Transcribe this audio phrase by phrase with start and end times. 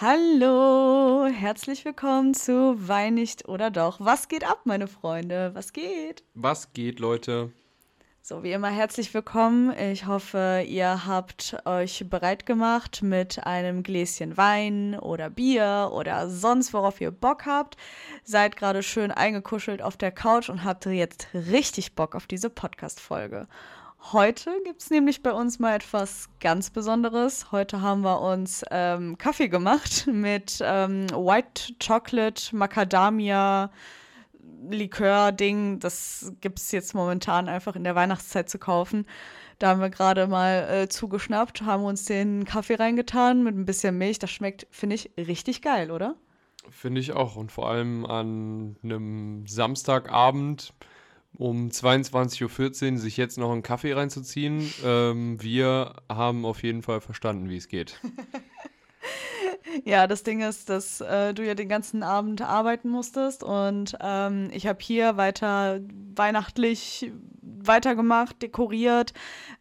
[0.00, 3.98] Hallo, herzlich willkommen zu Wein nicht oder doch.
[3.98, 5.50] Was geht ab, meine Freunde?
[5.54, 6.22] Was geht?
[6.34, 7.50] Was geht, Leute?
[8.22, 9.76] So, wie immer herzlich willkommen.
[9.76, 16.72] Ich hoffe, ihr habt euch bereit gemacht mit einem Gläschen Wein oder Bier oder sonst,
[16.72, 17.76] worauf ihr Bock habt.
[18.22, 23.48] Seid gerade schön eingekuschelt auf der Couch und habt jetzt richtig Bock auf diese Podcast-Folge.
[24.00, 27.52] Heute gibt es nämlich bei uns mal etwas ganz Besonderes.
[27.52, 33.70] Heute haben wir uns ähm, Kaffee gemacht mit ähm, White Chocolate Macadamia
[34.70, 35.80] Likör-Ding.
[35.80, 39.06] Das gibt es jetzt momentan einfach in der Weihnachtszeit zu kaufen.
[39.58, 43.98] Da haben wir gerade mal äh, zugeschnappt, haben uns den Kaffee reingetan mit ein bisschen
[43.98, 44.18] Milch.
[44.18, 46.14] Das schmeckt, finde ich, richtig geil, oder?
[46.70, 47.36] Finde ich auch.
[47.36, 50.72] Und vor allem an einem Samstagabend
[51.38, 54.72] um 22.14 Uhr sich jetzt noch einen Kaffee reinzuziehen.
[54.84, 58.00] Ähm, wir haben auf jeden Fall verstanden, wie es geht.
[59.84, 64.50] ja, das Ding ist, dass äh, du ja den ganzen Abend arbeiten musstest und ähm,
[64.52, 65.80] ich habe hier weiter
[66.14, 69.12] weihnachtlich weitergemacht, dekoriert.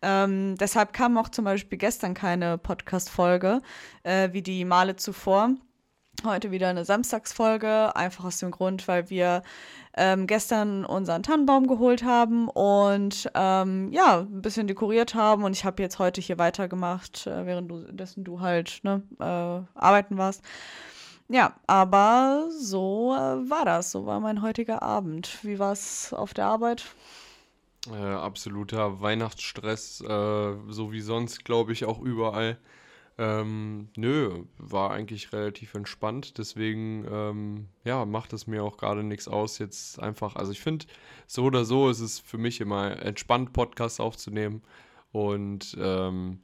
[0.02, 3.62] Ähm, deshalb kam auch zum Beispiel gestern keine Podcast-Folge,
[4.04, 5.52] äh, wie die Male zuvor.
[6.26, 9.44] Heute wieder eine Samstagsfolge, einfach aus dem Grund, weil wir
[9.96, 15.44] ähm, gestern unseren Tannenbaum geholt haben und ähm, ja, ein bisschen dekoriert haben.
[15.44, 19.80] Und ich habe jetzt heute hier weitergemacht, äh, während du, dessen du halt ne, äh,
[19.80, 20.42] arbeiten warst.
[21.30, 23.92] Ja, aber so äh, war das.
[23.92, 25.38] So war mein heutiger Abend.
[25.44, 26.86] Wie war es auf der Arbeit?
[27.92, 32.58] Äh, absoluter Weihnachtsstress, äh, so wie sonst, glaube ich, auch überall.
[33.20, 36.38] Ähm, nö, war eigentlich relativ entspannt.
[36.38, 39.58] Deswegen, ähm, ja, macht es mir auch gerade nichts aus.
[39.58, 40.86] Jetzt einfach, also ich finde,
[41.26, 44.62] so oder so ist es für mich immer entspannt, Podcasts aufzunehmen.
[45.12, 46.42] Und ähm,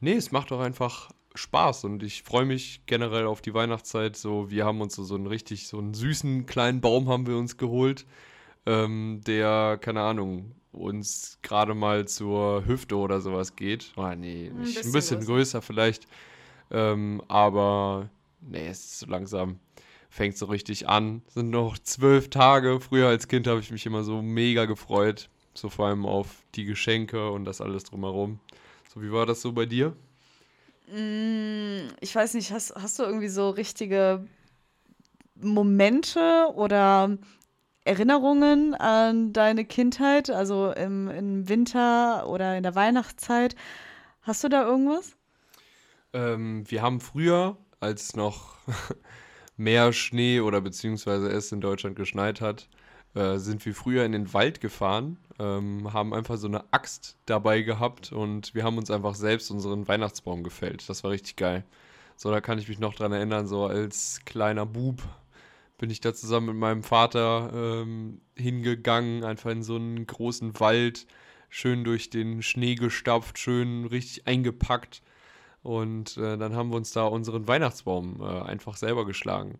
[0.00, 4.16] nee, es macht auch einfach Spaß und ich freue mich generell auf die Weihnachtszeit.
[4.16, 7.36] So, wir haben uns so, so einen richtig, so einen süßen kleinen Baum haben wir
[7.36, 8.06] uns geholt,
[8.66, 13.92] ähm, der, keine Ahnung, uns gerade mal zur Hüfte oder sowas geht.
[13.96, 16.06] Oh, nee, nicht, ein bisschen, ein bisschen größer vielleicht.
[16.70, 19.58] Ähm, aber nee, es ist so langsam,
[20.10, 21.22] fängt so richtig an.
[21.28, 22.80] Sind noch zwölf Tage.
[22.80, 25.28] Früher als Kind habe ich mich immer so mega gefreut.
[25.54, 28.40] So vor allem auf die Geschenke und das alles drumherum.
[28.92, 29.96] So, wie war das so bei dir?
[30.88, 34.26] Mm, ich weiß nicht, hast, hast du irgendwie so richtige
[35.36, 37.16] Momente oder
[37.84, 43.54] Erinnerungen an deine Kindheit, also im, im Winter oder in der Weihnachtszeit?
[44.22, 45.16] Hast du da irgendwas?
[46.14, 48.56] Ähm, wir haben früher, als noch
[49.56, 52.68] mehr Schnee oder beziehungsweise es in Deutschland geschneit hat,
[53.14, 57.62] äh, sind wir früher in den Wald gefahren, ähm, haben einfach so eine Axt dabei
[57.62, 60.88] gehabt und wir haben uns einfach selbst unseren Weihnachtsbaum gefällt.
[60.88, 61.64] Das war richtig geil.
[62.16, 65.02] So, da kann ich mich noch dran erinnern, so als kleiner Bub
[65.78, 71.06] bin ich da zusammen mit meinem Vater ähm, hingegangen, einfach in so einen großen Wald,
[71.48, 75.02] schön durch den Schnee gestapft, schön richtig eingepackt.
[75.62, 79.58] Und äh, dann haben wir uns da unseren Weihnachtsbaum äh, einfach selber geschlagen.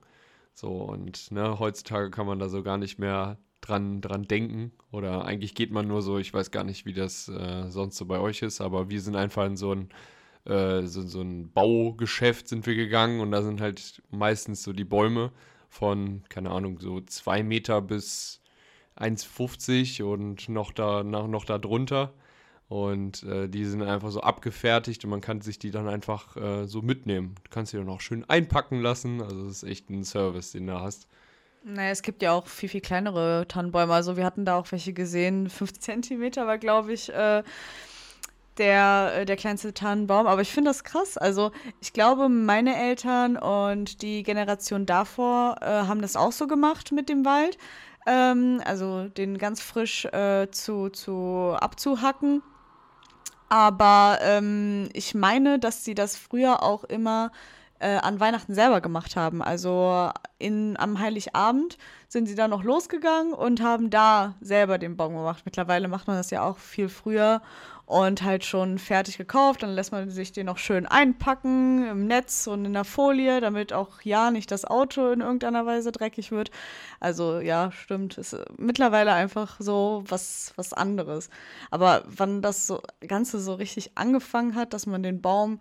[0.53, 4.73] So, und ne, heutzutage kann man da so gar nicht mehr dran, dran denken.
[4.93, 8.07] Oder eigentlich geht man nur so, ich weiß gar nicht, wie das äh, sonst so
[8.07, 9.89] bei euch ist, aber wir sind einfach in so ein,
[10.45, 14.85] äh, so, so ein Baugeschäft sind wir gegangen und da sind halt meistens so die
[14.85, 15.33] Bäume
[15.75, 18.41] von, keine Ahnung, so zwei Meter bis
[18.97, 22.13] 1,50 und noch da, noch, noch da drunter.
[22.69, 26.67] Und äh, die sind einfach so abgefertigt und man kann sich die dann einfach äh,
[26.67, 27.35] so mitnehmen.
[27.43, 29.21] Du kannst sie dann auch schön einpacken lassen.
[29.21, 31.09] Also das ist echt ein Service, den du hast.
[31.65, 33.93] Naja, es gibt ja auch viel, viel kleinere Tannenbäume.
[33.93, 35.51] Also wir hatten da auch welche gesehen.
[35.51, 37.43] 5 Zentimeter war, glaube ich, äh,
[38.59, 40.27] der, äh, der kleinste Tannenbaum.
[40.27, 41.17] Aber ich finde das krass.
[41.19, 46.93] Also ich glaube, meine Eltern und die Generation davor äh, haben das auch so gemacht
[46.93, 47.59] mit dem Wald.
[48.07, 52.43] Ähm, also den ganz frisch äh, zu, zu abzuhacken.
[53.49, 57.31] Aber ähm, ich meine, dass sie das früher auch immer
[57.79, 59.43] äh, an Weihnachten selber gemacht haben.
[59.43, 61.77] Also in, am Heiligabend
[62.09, 65.43] sind sie dann noch losgegangen und haben da selber den Baum gemacht.
[65.45, 67.43] Mittlerweile macht man das ja auch viel früher
[67.87, 69.63] und halt schon fertig gekauft.
[69.63, 73.73] Dann lässt man sich den noch schön einpacken im Netz und in der Folie, damit
[73.73, 76.51] auch ja nicht das Auto in irgendeiner Weise dreckig wird.
[77.01, 81.29] Also ja, stimmt, ist mittlerweile einfach so was, was anderes.
[81.71, 85.61] Aber wann das so, Ganze so richtig angefangen hat, dass man den Baum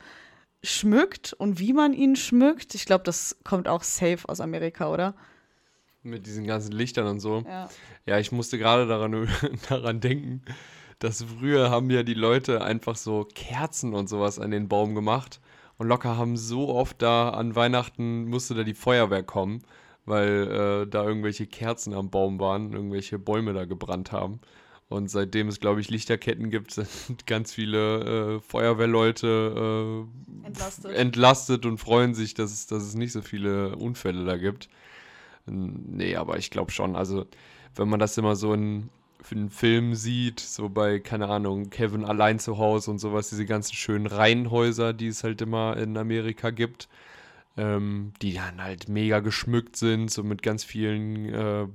[0.63, 5.13] schmückt und wie man ihn schmückt, ich glaube, das kommt auch safe aus Amerika, oder?
[6.03, 7.43] Mit diesen ganzen Lichtern und so.
[7.45, 7.69] Ja,
[8.05, 9.27] ja ich musste gerade daran,
[9.69, 10.43] daran denken
[11.03, 15.41] dass früher haben ja die Leute einfach so Kerzen und sowas an den Baum gemacht.
[15.77, 19.63] Und locker haben so oft da an Weihnachten musste da die Feuerwehr kommen,
[20.05, 24.39] weil äh, da irgendwelche Kerzen am Baum waren, irgendwelche Bäume da gebrannt haben.
[24.87, 30.95] Und seitdem es, glaube ich, Lichterketten gibt, sind ganz viele äh, Feuerwehrleute äh, entlastet.
[30.95, 31.65] entlastet.
[31.65, 34.69] und freuen sich, dass es, dass es nicht so viele Unfälle da gibt.
[35.47, 36.95] Nee, aber ich glaube schon.
[36.95, 37.25] Also,
[37.75, 38.89] wenn man das immer so in,
[39.31, 43.75] in Filmen sieht, so bei, keine Ahnung, Kevin allein zu Hause und sowas, diese ganzen
[43.75, 46.89] schönen Reihenhäuser, die es halt immer in Amerika gibt,
[47.57, 51.67] ähm, die dann halt mega geschmückt sind, so mit ganz vielen äh,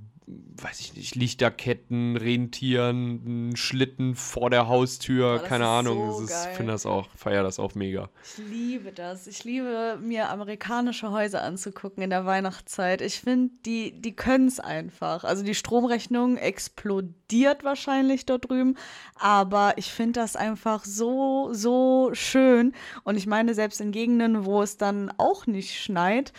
[0.60, 6.12] weiß ich nicht, Lichterketten, Rentieren, Schlitten vor der Haustür, oh, keine Ahnung.
[6.12, 8.10] So ich finde das auch, feiere das auch mega.
[8.22, 9.26] Ich liebe das.
[9.26, 13.00] Ich liebe mir amerikanische Häuser anzugucken in der Weihnachtszeit.
[13.00, 15.24] Ich finde, die, die können es einfach.
[15.24, 18.76] Also die Stromrechnung explodiert wahrscheinlich dort drüben,
[19.14, 22.74] aber ich finde das einfach so, so schön.
[23.04, 26.32] Und ich meine, selbst in Gegenden, wo es dann auch nicht schneit,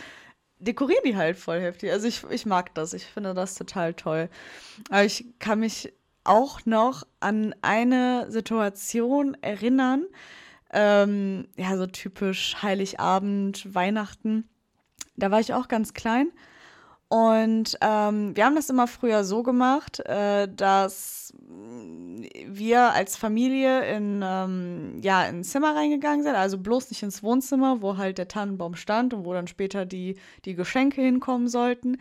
[0.60, 1.90] dekorieren die halt voll heftig.
[1.90, 4.28] Also ich, ich mag das, ich finde das total toll.
[4.88, 5.92] Aber ich kann mich
[6.24, 10.04] auch noch an eine Situation erinnern,
[10.72, 14.48] ähm, ja, so typisch Heiligabend, Weihnachten.
[15.16, 16.30] Da war ich auch ganz klein.
[17.12, 21.34] Und ähm, wir haben das immer früher so gemacht, äh, dass
[22.46, 27.24] wir als Familie in, ähm, ja, in ein Zimmer reingegangen sind, also bloß nicht ins
[27.24, 31.96] Wohnzimmer, wo halt der Tannenbaum stand und wo dann später die, die Geschenke hinkommen sollten.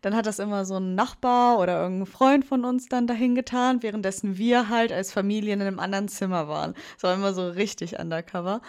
[0.00, 3.82] Dann hat das immer so ein Nachbar oder irgendein Freund von uns dann dahin getan,
[3.82, 6.72] währenddessen wir halt als Familie in einem anderen Zimmer waren.
[6.94, 8.62] Das war immer so richtig undercover.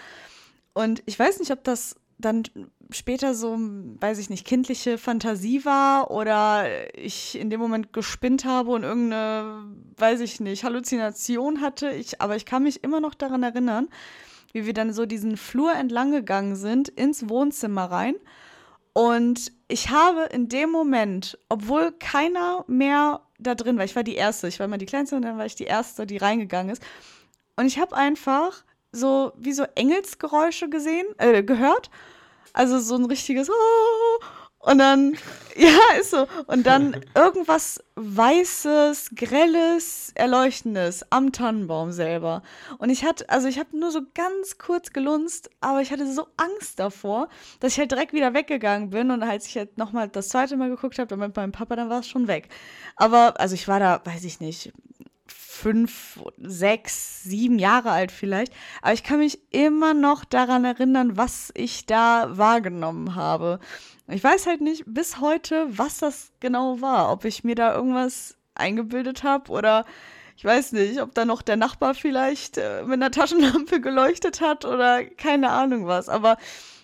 [0.74, 2.44] Und ich weiß nicht, ob das dann
[2.92, 6.66] später so, weiß ich nicht, kindliche Fantasie war oder
[6.98, 9.66] ich in dem Moment gespinnt habe und irgendeine,
[9.98, 11.92] weiß ich nicht, Halluzination hatte.
[11.92, 13.90] Ich, aber ich kann mich immer noch daran erinnern,
[14.54, 18.16] wie wir dann so diesen Flur entlang gegangen sind ins Wohnzimmer rein.
[18.94, 24.16] Und ich habe in dem Moment, obwohl keiner mehr da drin war, ich war die
[24.16, 26.82] Erste, ich war immer die Kleinste und dann war ich die Erste, die reingegangen ist.
[27.58, 28.64] Und ich habe einfach
[28.95, 31.89] so wie so Engelsgeräusche gesehen, äh, gehört.
[32.53, 34.24] Also so ein richtiges oh,
[34.65, 35.15] und dann,
[35.56, 36.27] ja, ist so.
[36.47, 42.42] Und dann irgendwas Weißes, Grelles, Erleuchtendes am Tannenbaum selber.
[42.80, 46.27] Und ich hatte, also ich habe nur so ganz kurz gelunzt, aber ich hatte so
[46.38, 49.12] Angst davor, dass ich halt direkt wieder weggegangen bin.
[49.12, 51.89] Und als ich halt nochmal das zweite Mal geguckt habe, dann mit meinem Papa, dann
[51.89, 52.50] war es schon weg.
[52.95, 54.74] Aber, also ich war da, weiß ich nicht,
[55.27, 58.54] fünf, sechs, sieben Jahre alt vielleicht.
[58.81, 63.60] Aber ich kann mich immer noch daran erinnern, was ich da wahrgenommen habe.
[64.07, 67.12] Ich weiß halt nicht bis heute, was das genau war.
[67.12, 69.86] Ob ich mir da irgendwas eingebildet habe oder
[70.38, 74.66] ich weiß nicht, ob da noch der Nachbar vielleicht äh, mit einer Taschenlampe geleuchtet hat
[74.66, 76.10] oder keine Ahnung was.
[76.10, 76.38] Aber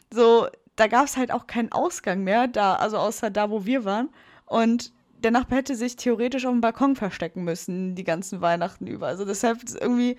[0.09, 3.85] so, da gab es halt auch keinen Ausgang mehr, da, also außer da, wo wir
[3.85, 4.09] waren.
[4.45, 9.07] Und der Nachbar hätte sich theoretisch auf dem Balkon verstecken müssen, die ganzen Weihnachten über.
[9.07, 10.17] Also deshalb irgendwie,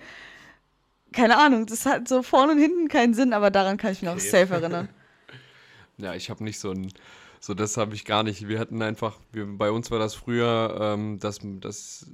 [1.11, 4.09] keine Ahnung, das hat so vorne und hinten keinen Sinn, aber daran kann ich mich
[4.09, 4.29] noch okay.
[4.29, 4.89] safe erinnern.
[5.99, 6.91] Ja, ich habe nicht so ein,
[7.39, 8.47] so das habe ich gar nicht.
[8.47, 12.09] Wir hatten einfach, wir, bei uns war das früher, ähm, dass, dass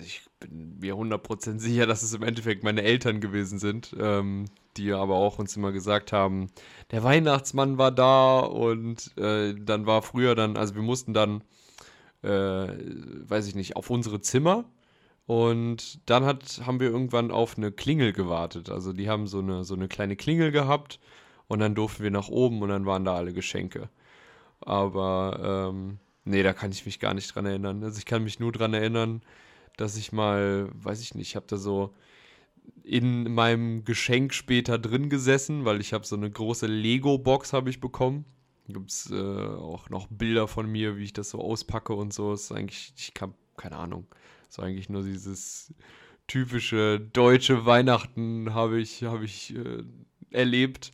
[0.00, 4.46] ich bin mir 100% sicher, dass es im Endeffekt meine Eltern gewesen sind, ähm,
[4.76, 6.48] die aber auch uns immer gesagt haben,
[6.90, 11.44] der Weihnachtsmann war da und äh, dann war früher dann, also wir mussten dann
[12.22, 14.64] äh, weiß ich nicht, auf unsere Zimmer.
[15.26, 18.70] Und dann hat, haben wir irgendwann auf eine Klingel gewartet.
[18.70, 20.98] Also die haben so eine, so eine kleine Klingel gehabt
[21.48, 23.88] und dann durften wir nach oben und dann waren da alle Geschenke.
[24.60, 27.82] Aber ähm, nee, da kann ich mich gar nicht dran erinnern.
[27.84, 29.22] Also ich kann mich nur dran erinnern,
[29.76, 31.94] dass ich mal, weiß ich nicht, ich habe da so
[32.84, 37.80] in meinem Geschenk später drin gesessen, weil ich habe so eine große Lego-Box habe ich
[37.80, 38.24] bekommen
[38.68, 42.32] Gibt es äh, auch noch Bilder von mir, wie ich das so auspacke und so.
[42.32, 44.06] Ist eigentlich, ich kann, keine Ahnung.
[44.48, 45.74] Ist eigentlich nur dieses
[46.26, 49.82] typische deutsche Weihnachten habe ich, habe ich äh,
[50.30, 50.92] erlebt.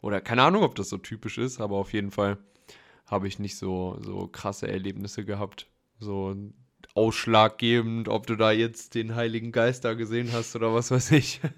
[0.00, 2.38] Oder keine Ahnung, ob das so typisch ist, aber auf jeden Fall
[3.06, 5.66] habe ich nicht so, so krasse Erlebnisse gehabt.
[5.98, 6.34] So
[6.94, 11.40] ausschlaggebend, ob du da jetzt den Heiligen Geist da gesehen hast oder was weiß ich.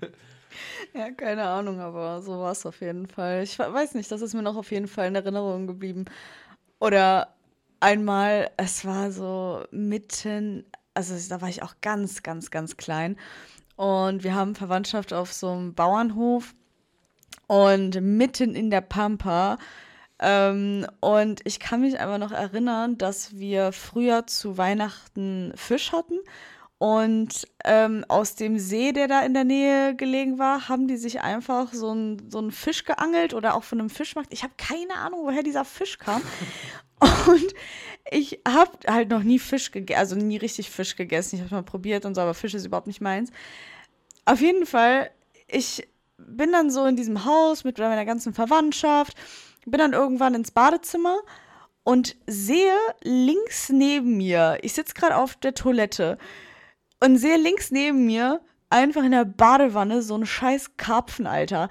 [0.95, 3.43] Ja, keine Ahnung, aber so war es auf jeden Fall.
[3.43, 6.05] Ich weiß nicht, das ist mir noch auf jeden Fall in Erinnerung geblieben.
[6.81, 7.35] Oder
[7.81, 13.17] einmal, es war so mitten, also da war ich auch ganz, ganz, ganz klein.
[13.77, 16.55] Und wir haben Verwandtschaft auf so einem Bauernhof
[17.47, 19.59] und mitten in der Pampa.
[20.19, 26.19] Ähm, und ich kann mich einfach noch erinnern, dass wir früher zu Weihnachten Fisch hatten
[26.83, 31.21] Und ähm, aus dem See, der da in der Nähe gelegen war, haben die sich
[31.21, 34.33] einfach so einen so einen Fisch geangelt oder auch von einem Fischmarkt.
[34.33, 36.21] Ich habe keine Ahnung, woher dieser Fisch kam.
[37.29, 37.55] Und
[38.11, 41.37] ich habe halt noch nie Fisch gegessen, also nie richtig Fisch gegessen.
[41.37, 43.31] Ich habe mal probiert und so, aber Fisch ist überhaupt nicht meins.
[44.25, 45.13] Auf jeden Fall,
[45.47, 45.87] ich
[46.17, 49.17] bin dann so in diesem Haus mit meiner ganzen Verwandtschaft,
[49.67, 51.21] bin dann irgendwann ins Badezimmer
[51.85, 56.19] und sehe links neben mir, ich sitze gerade auf der Toilette
[57.03, 58.41] und sehe links neben mir
[58.73, 61.69] einfach in der Badewanne so ein scheiß Karpfen, Alter.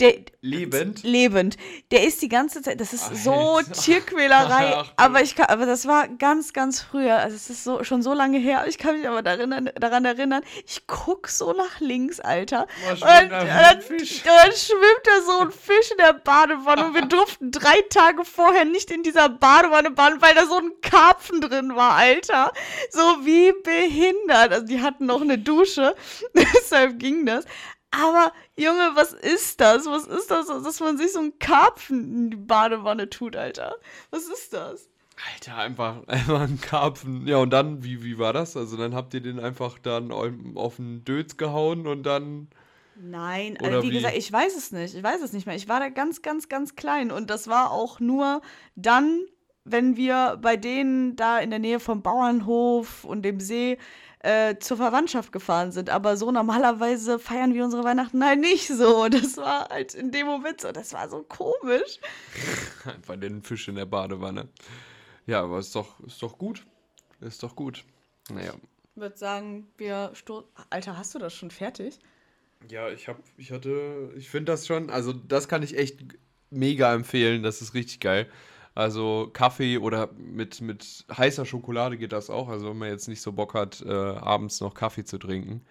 [0.00, 1.02] Der, Lebend?
[1.02, 1.56] Lebend.
[1.90, 3.72] Der ist die ganze Zeit, das ist so Alter.
[3.72, 7.82] Tierquälerei, Ach, aber ich kann, aber das war ganz, ganz früher, also es ist so,
[7.84, 11.80] schon so lange her, ich kann mich aber daran, daran erinnern, ich guck so nach
[11.80, 12.66] links, Alter.
[12.84, 13.30] Boah, Und dann, und
[14.26, 18.64] dann schwimmt da so ein Fisch in der Badewanne und wir durften drei Tage vorher
[18.64, 22.52] nicht in dieser Badewanne baden, weil da so ein Karpfen drin war, Alter.
[22.90, 24.52] So wie behindert.
[24.52, 25.94] Also die hatten noch eine Dusche,
[26.54, 27.44] deshalb ging das.
[27.90, 29.86] Aber Junge, was ist das?
[29.86, 33.74] Was ist das, dass man sich so einen Karpfen in die Badewanne tut, Alter?
[34.10, 34.88] Was ist das?
[35.34, 37.26] Alter, einfach, einfach ein Karpfen.
[37.26, 38.56] Ja, und dann, wie, wie war das?
[38.56, 42.48] Also dann habt ihr den einfach dann au- auf den Dötz gehauen und dann.
[42.94, 43.94] Nein, also wie, wie?
[43.96, 44.94] gesagt, ich weiß es nicht.
[44.94, 45.56] Ich weiß es nicht mehr.
[45.56, 47.10] Ich war da ganz, ganz, ganz klein.
[47.10, 48.40] Und das war auch nur
[48.74, 49.20] dann,
[49.64, 53.78] wenn wir bei denen da in der Nähe vom Bauernhof und dem See
[54.22, 55.90] äh, zur Verwandtschaft gefahren sind.
[55.90, 59.08] Aber so normalerweise feiern wir unsere Weihnachten halt nicht so.
[59.08, 60.72] Das war halt in dem Moment so.
[60.72, 61.98] Das war so komisch.
[62.84, 64.48] Einfach den Fisch in der Badewanne.
[65.26, 66.64] Ja, aber ist doch, ist doch gut.
[67.20, 67.84] Ist doch gut.
[68.30, 68.54] Naja.
[68.94, 70.48] Ich würde sagen, wir stoßen.
[70.70, 71.98] Alter, hast du das schon fertig?
[72.70, 76.00] Ja, ich hab, ich hatte, ich finde das schon, also das kann ich echt
[76.50, 78.28] mega empfehlen, das ist richtig geil.
[78.74, 83.20] Also Kaffee oder mit, mit heißer Schokolade geht das auch, also wenn man jetzt nicht
[83.20, 85.64] so Bock hat, äh, abends noch Kaffee zu trinken.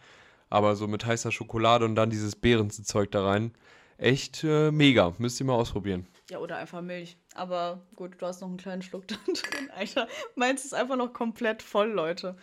[0.50, 3.54] Aber so mit heißer Schokolade und dann dieses Beerenzeug da rein,
[3.98, 6.08] echt äh, mega, müsst ihr mal ausprobieren.
[6.30, 7.18] Ja, oder einfach Milch.
[7.34, 10.08] Aber gut, du hast noch einen kleinen Schluck da drin, Alter.
[10.36, 12.36] Meins ist einfach noch komplett voll, Leute.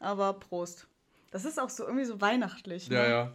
[0.00, 0.86] Aber Prost.
[1.30, 2.88] Das ist auch so irgendwie so weihnachtlich.
[2.88, 2.96] Ne?
[3.08, 3.32] ja.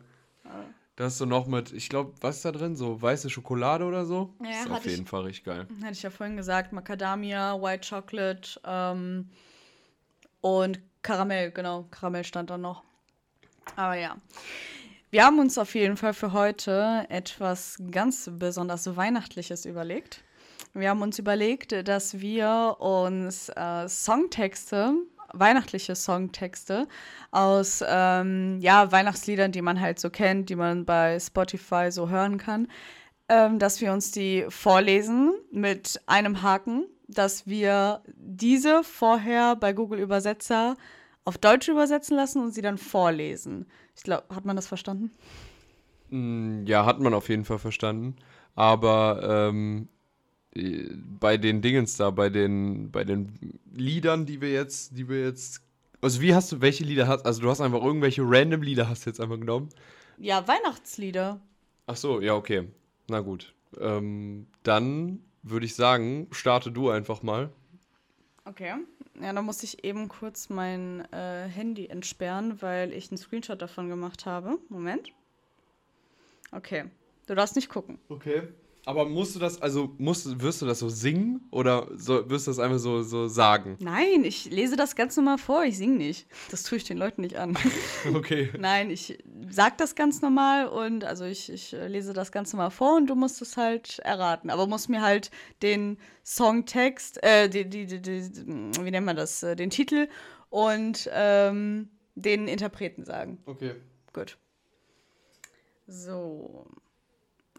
[1.00, 2.76] Das ist so noch mit, ich glaube, was ist da drin?
[2.76, 4.34] So weiße Schokolade oder so?
[4.44, 5.66] Ja, ist auf ich- jeden Fall richtig geil.
[5.82, 6.74] Hatte ich ja vorhin gesagt.
[6.74, 9.30] Macadamia, White Chocolate ähm,
[10.42, 11.86] und Karamell, genau.
[11.90, 12.84] Karamell stand da noch.
[13.78, 14.18] Aber ja.
[15.10, 20.26] Wir haben uns auf jeden Fall für heute etwas ganz besonders Weihnachtliches überlegt.
[20.74, 24.96] Wir haben uns überlegt, dass wir uns äh, Songtexte,
[25.34, 26.88] weihnachtliche Songtexte
[27.32, 32.38] aus ähm, ja, Weihnachtsliedern, die man halt so kennt, die man bei Spotify so hören
[32.38, 32.68] kann,
[33.30, 40.00] ähm, dass wir uns die vorlesen mit einem Haken, dass wir diese vorher bei Google
[40.00, 40.76] Übersetzer
[41.26, 43.68] auf Deutsch übersetzen lassen und sie dann vorlesen.
[43.96, 45.12] Ich glaube, hat man das verstanden?
[46.10, 48.16] Mm, Ja, hat man auf jeden Fall verstanden.
[48.56, 49.99] Aber ähm, äh,
[50.54, 55.62] bei den Dingens da, bei den, bei den Liedern, die wir jetzt, die wir jetzt.
[56.02, 59.06] Also wie hast du, welche Lieder hast Also du hast einfach irgendwelche random Lieder hast
[59.06, 59.70] du jetzt einfach genommen.
[60.18, 61.40] Ja, Weihnachtslieder.
[61.88, 62.68] Ach so, ja, okay.
[63.10, 63.54] Na gut.
[63.80, 67.50] Ähm, dann würde ich sagen, starte du einfach mal.
[68.46, 68.74] Okay.
[69.22, 73.90] Ja, dann muss ich eben kurz mein äh, Handy entsperren, weil ich einen Screenshot davon
[73.90, 74.58] gemacht habe.
[74.70, 75.12] Moment.
[76.52, 76.86] Okay.
[77.28, 78.00] Du darfst nicht gucken.
[78.10, 78.48] Okay.
[78.86, 82.52] Aber musst du das, also musst, wirst du das so singen oder so, wirst du
[82.52, 83.78] das einfach so, so sagen?
[83.80, 85.64] Nein, ich lese das ganz normal vor.
[85.64, 86.28] Ich singe nicht.
[86.50, 87.58] Das tue ich den Leuten nicht an.
[88.14, 88.50] Okay.
[88.58, 89.20] Nein, ich
[89.50, 93.16] sag das ganz normal und also ich, ich lese das ganz normal vor und du
[93.16, 94.50] musst es halt erraten.
[94.50, 95.32] Aber musst mir halt
[95.62, 100.08] den Songtext, äh, die, die, die, die, wie nennt man das, äh, den Titel
[100.50, 103.40] und ähm, den Interpreten sagen.
[103.46, 103.76] Okay.
[104.14, 104.38] Gut.
[105.88, 106.66] So,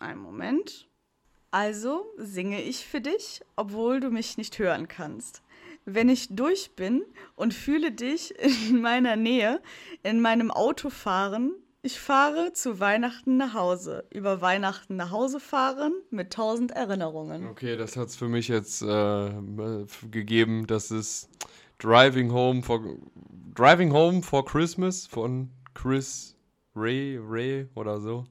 [0.01, 0.90] einen Moment.
[1.51, 5.43] Also singe ich für dich, obwohl du mich nicht hören kannst.
[5.85, 7.03] Wenn ich durch bin
[7.35, 8.35] und fühle dich
[8.69, 9.61] in meiner Nähe,
[10.03, 11.53] in meinem Auto fahren,
[11.83, 14.05] ich fahre zu Weihnachten nach Hause.
[14.11, 17.49] Über Weihnachten nach Hause fahren mit tausend Erinnerungen.
[17.49, 19.31] Okay, das hat es für mich jetzt äh,
[20.11, 20.67] gegeben.
[20.67, 21.31] Das ist
[21.79, 22.99] Driving Home for
[23.55, 26.37] Driving Home for Christmas von Chris
[26.77, 28.25] Ray Ray oder so.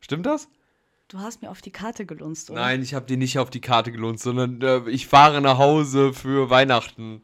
[0.00, 0.48] Stimmt das?
[1.12, 2.60] Du hast mir auf die Karte gelunzt, oder?
[2.60, 6.12] Nein, ich habe die nicht auf die Karte gelohnt, sondern äh, ich fahre nach Hause
[6.14, 7.22] für Weihnachten.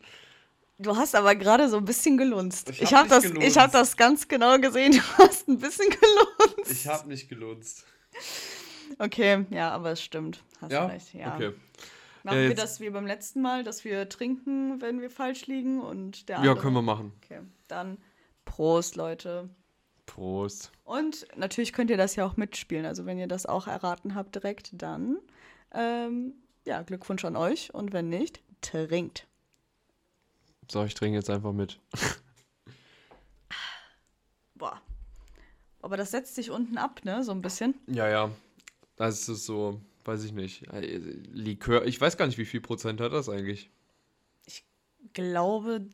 [0.78, 2.68] Du hast aber gerade so ein bisschen gelunzt.
[2.70, 3.56] Ich Ich hab habe das, ich gelunzt.
[3.58, 4.92] hab das ganz genau gesehen.
[5.18, 6.70] Du hast ein bisschen gelunzt.
[6.70, 7.84] Ich habe nicht gelunzt.
[8.98, 10.42] Okay, ja, aber es stimmt.
[10.60, 10.86] Hast Ja?
[10.86, 11.34] recht, ja.
[11.34, 11.52] Okay.
[12.24, 15.80] Machen Ja, wir das wie beim letzten Mal, dass wir trinken, wenn wir falsch liegen
[15.80, 16.58] und der Ja, andere.
[16.60, 17.12] können wir machen.
[17.24, 17.96] Okay, dann
[18.44, 19.48] Prost, Leute.
[20.18, 20.72] Prost.
[20.84, 22.84] Und natürlich könnt ihr das ja auch mitspielen.
[22.86, 25.18] Also wenn ihr das auch erraten habt direkt, dann
[25.72, 26.34] ähm,
[26.64, 27.72] ja, Glückwunsch an euch.
[27.72, 29.26] Und wenn nicht, trinkt.
[30.68, 31.78] So, ich trinke jetzt einfach mit.
[34.54, 34.82] Boah.
[35.82, 37.22] Aber das setzt sich unten ab, ne?
[37.22, 37.74] So ein bisschen.
[37.86, 38.30] Ja, ja.
[38.96, 40.64] Das ist so, weiß ich nicht.
[41.32, 43.70] Likör, ich weiß gar nicht, wie viel Prozent hat das eigentlich?
[44.46, 44.64] Ich
[45.12, 45.88] glaube,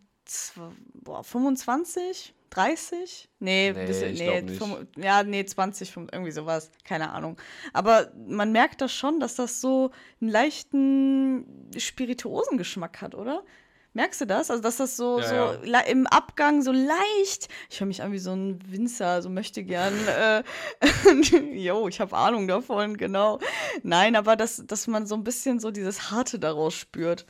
[0.94, 3.28] boah, 25, 30?
[3.40, 4.62] Nee, Nee, bisschen, ich nee, nicht.
[4.62, 6.70] fünf- ja, nee, 20, fünf- irgendwie sowas.
[6.84, 7.36] Keine Ahnung.
[7.72, 13.42] Aber man merkt das schon, dass das so einen leichten Spirituosengeschmack hat, oder?
[13.96, 14.50] Merkst du das?
[14.50, 15.80] Also, dass das so, Ja, so ja.
[15.80, 17.46] im Abgang so leicht.
[17.70, 19.94] Ich höre mich an wie so ein Winzer, so möchte gern.
[20.08, 20.42] äh,
[21.54, 23.38] Jo, ich habe Ahnung davon, genau.
[23.84, 27.24] Nein, aber dass, dass man so ein bisschen so dieses Harte daraus spürt.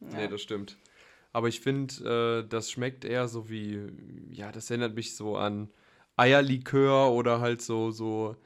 [0.00, 0.76] Nee, das stimmt.
[1.34, 3.88] Aber ich finde, äh, das schmeckt eher so wie,
[4.30, 5.68] ja, das erinnert mich so an
[6.16, 8.36] Eierlikör oder halt so, so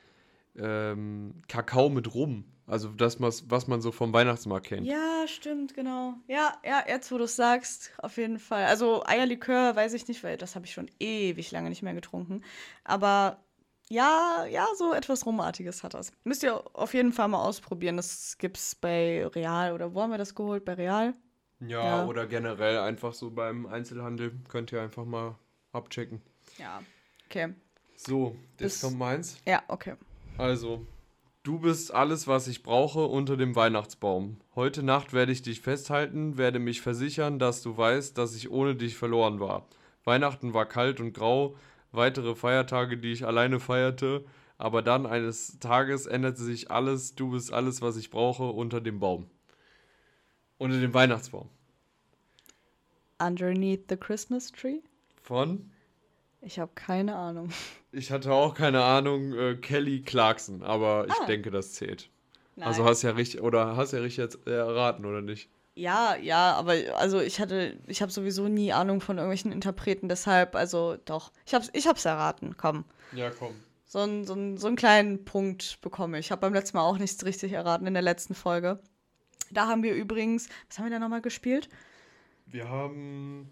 [0.56, 2.44] ähm, Kakao mit Rum.
[2.66, 4.86] Also das, was, man so vom Weihnachtsmarkt kennt.
[4.86, 6.14] Ja, stimmt, genau.
[6.28, 8.64] Ja, ja, jetzt wo du es sagst, auf jeden Fall.
[8.64, 12.42] Also Eierlikör weiß ich nicht, weil das habe ich schon ewig lange nicht mehr getrunken.
[12.84, 13.44] Aber
[13.90, 16.12] ja, ja, so etwas Rumartiges hat das.
[16.24, 17.98] Müsst ihr auf jeden Fall mal ausprobieren.
[17.98, 20.64] Das gibt's bei Real oder wo haben wir das geholt?
[20.64, 21.12] Bei Real?
[21.60, 22.06] Ja, Ja.
[22.06, 24.32] oder generell einfach so beim Einzelhandel.
[24.48, 25.34] Könnt ihr einfach mal
[25.72, 26.20] abchecken.
[26.58, 26.82] Ja.
[27.28, 27.54] Okay.
[27.96, 29.36] So, jetzt Das- kommt meins.
[29.46, 29.94] Ja, okay.
[30.36, 30.86] Also,
[31.42, 34.40] du bist alles, was ich brauche unter dem Weihnachtsbaum.
[34.54, 38.76] Heute Nacht werde ich dich festhalten, werde mich versichern, dass du weißt, dass ich ohne
[38.76, 39.66] dich verloren war.
[40.04, 41.56] Weihnachten war kalt und grau,
[41.90, 44.24] weitere Feiertage, die ich alleine feierte,
[44.58, 49.00] aber dann eines Tages änderte sich alles, du bist alles, was ich brauche unter dem
[49.00, 49.28] Baum.
[50.58, 51.48] Unter dem Weihnachtsbaum.
[53.20, 54.80] Underneath the Christmas Tree?
[55.22, 55.70] Von,
[56.40, 57.50] Ich habe keine Ahnung.
[57.92, 61.26] ich hatte auch keine Ahnung, äh, Kelly Clarkson, aber ich Ah.
[61.26, 62.08] denke, das zählt.
[62.56, 62.68] Nein.
[62.68, 65.48] Also hast ja richtig, oder hast ja richtig jetzt erraten, oder nicht?
[65.74, 70.56] Ja, ja, aber also ich hatte, ich habe sowieso nie Ahnung von irgendwelchen Interpreten, deshalb,
[70.56, 71.30] also doch.
[71.46, 72.84] Ich hab's, ich hab's erraten, komm.
[73.12, 73.54] Ja, komm.
[73.86, 76.26] So, einen- so, einen- so einen kleinen Punkt bekomme ich.
[76.26, 78.80] Ich habe beim letzten Mal auch nichts richtig erraten in der letzten Folge.
[79.50, 81.68] Da haben wir übrigens, was haben wir da nochmal gespielt?
[82.46, 83.50] Wir haben.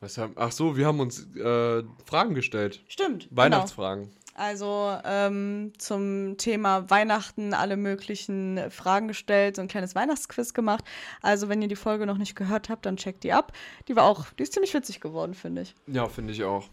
[0.00, 0.34] Was haben.
[0.36, 2.82] Ach so, wir haben uns äh, Fragen gestellt.
[2.88, 3.28] Stimmt.
[3.30, 4.04] Weihnachtsfragen.
[4.04, 4.16] Genau.
[4.38, 10.84] Also ähm, zum Thema Weihnachten alle möglichen Fragen gestellt, so ein kleines Weihnachtsquiz gemacht.
[11.22, 13.54] Also wenn ihr die Folge noch nicht gehört habt, dann checkt die ab.
[13.88, 15.74] Die war auch, die ist ziemlich witzig geworden, finde ich.
[15.86, 16.68] Ja, finde ich auch.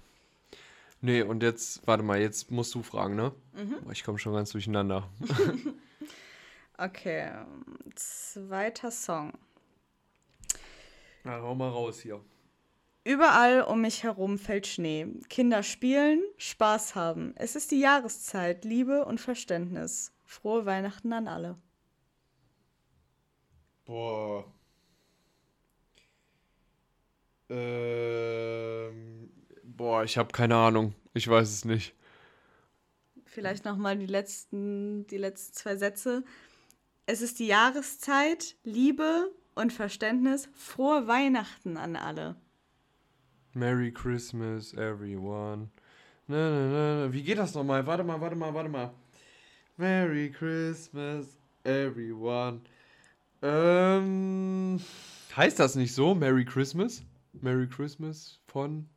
[0.99, 3.31] Nee, und jetzt, warte mal, jetzt musst du fragen, ne?
[3.53, 3.91] Mhm.
[3.91, 5.09] Ich komme schon ganz durcheinander.
[6.77, 7.31] Okay,
[7.95, 9.33] zweiter Song.
[11.23, 12.19] Na, hau mal raus hier.
[13.05, 15.07] Überall um mich herum fällt Schnee.
[15.29, 17.33] Kinder spielen, Spaß haben.
[17.35, 20.13] Es ist die Jahreszeit, Liebe und Verständnis.
[20.25, 21.57] Frohe Weihnachten an alle.
[23.85, 24.45] Boah.
[27.49, 29.31] Ähm.
[29.63, 30.95] Boah, ich habe keine Ahnung.
[31.13, 31.93] Ich weiß es nicht.
[33.25, 36.23] Vielleicht nochmal die letzten, die letzten zwei Sätze.
[37.05, 40.47] Es ist die Jahreszeit, Liebe und Verständnis.
[40.53, 42.37] Frohe Weihnachten an alle.
[43.53, 45.69] Merry Christmas, everyone.
[46.27, 47.13] Na, na, na, na.
[47.13, 47.85] Wie geht das nochmal?
[47.85, 48.93] Warte mal, warte mal, warte mal.
[49.75, 52.61] Merry Christmas, everyone.
[53.41, 54.79] Ähm,
[55.35, 56.15] heißt das nicht so?
[56.15, 57.03] Merry Christmas?
[57.33, 58.87] Merry Christmas von.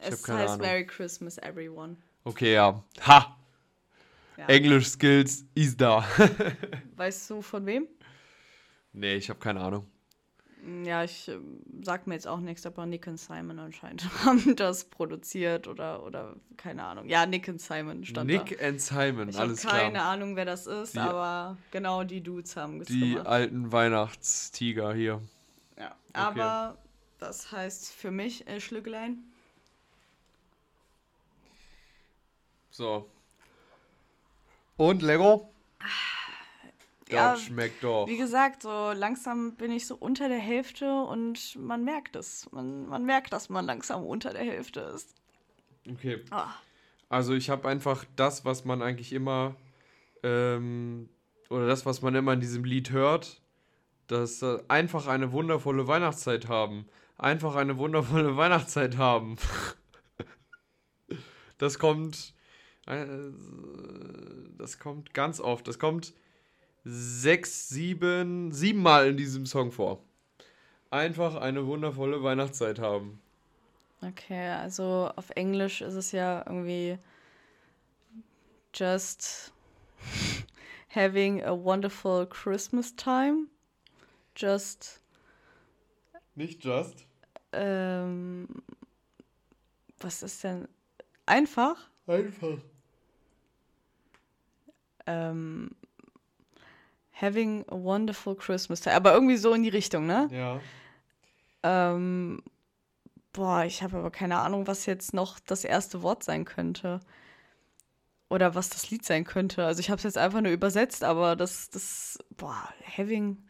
[0.00, 0.66] Ich es keine heißt Ahnung.
[0.66, 1.96] Merry Christmas, everyone.
[2.24, 2.82] Okay, ja.
[3.02, 3.36] Ha!
[4.36, 4.46] Ja.
[4.46, 6.04] English Skills ist da.
[6.96, 7.86] Weißt du von wem?
[8.92, 9.86] nee, ich habe keine Ahnung.
[10.84, 14.84] Ja, ich ähm, sag mir jetzt auch nichts, aber Nick und Simon anscheinend haben das
[14.86, 17.06] produziert oder, oder keine Ahnung.
[17.06, 18.66] Ja, Nick und Simon stand Nick da.
[18.68, 20.12] and Simon, Ich habe alles keine klar.
[20.12, 23.26] Ahnung, wer das ist, Die- aber genau die Dudes haben es Die gemacht.
[23.26, 25.20] alten Weihnachtstiger hier.
[25.78, 25.94] Ja.
[26.14, 26.78] Aber
[27.18, 29.18] das heißt für mich äh, Schlüggelein.
[32.70, 33.08] So.
[34.76, 35.54] Und Lego?
[37.08, 38.06] Ja, das schmeckt doch.
[38.06, 42.50] Wie gesagt, so langsam bin ich so unter der Hälfte und man merkt es.
[42.50, 45.14] Man, man merkt, dass man langsam unter der Hälfte ist.
[45.90, 46.24] Okay.
[46.30, 46.48] Ah.
[47.08, 49.54] Also ich habe einfach das, was man eigentlich immer
[50.22, 51.08] ähm,
[51.50, 53.40] oder das, was man immer in diesem Lied hört,
[54.06, 56.88] dass äh, einfach eine wundervolle Weihnachtszeit haben.
[57.18, 59.36] Einfach eine wundervolle Weihnachtszeit haben.
[61.58, 62.34] das kommt
[62.86, 65.66] das kommt ganz oft.
[65.68, 66.12] Das kommt
[66.84, 70.02] sechs, sieben, siebenmal in diesem Song vor.
[70.90, 73.20] Einfach eine wundervolle Weihnachtszeit haben.
[74.02, 76.98] Okay, also auf Englisch ist es ja irgendwie
[78.74, 79.52] just
[80.94, 83.46] having a wonderful Christmas time.
[84.36, 85.00] Just.
[86.34, 87.06] Nicht just.
[87.52, 88.48] Ähm,
[90.00, 90.68] was ist denn?
[91.24, 91.88] Einfach?
[92.06, 92.58] Einfach.
[95.06, 95.70] Ähm,
[97.12, 98.96] having a wonderful Christmas time.
[98.96, 100.28] Aber irgendwie so in die Richtung, ne?
[100.32, 100.60] Ja.
[101.62, 102.42] Ähm,
[103.32, 107.00] boah, ich habe aber keine Ahnung, was jetzt noch das erste Wort sein könnte.
[108.30, 109.64] Oder was das Lied sein könnte.
[109.64, 113.44] Also ich habe es jetzt einfach nur übersetzt, aber das, das, boah, having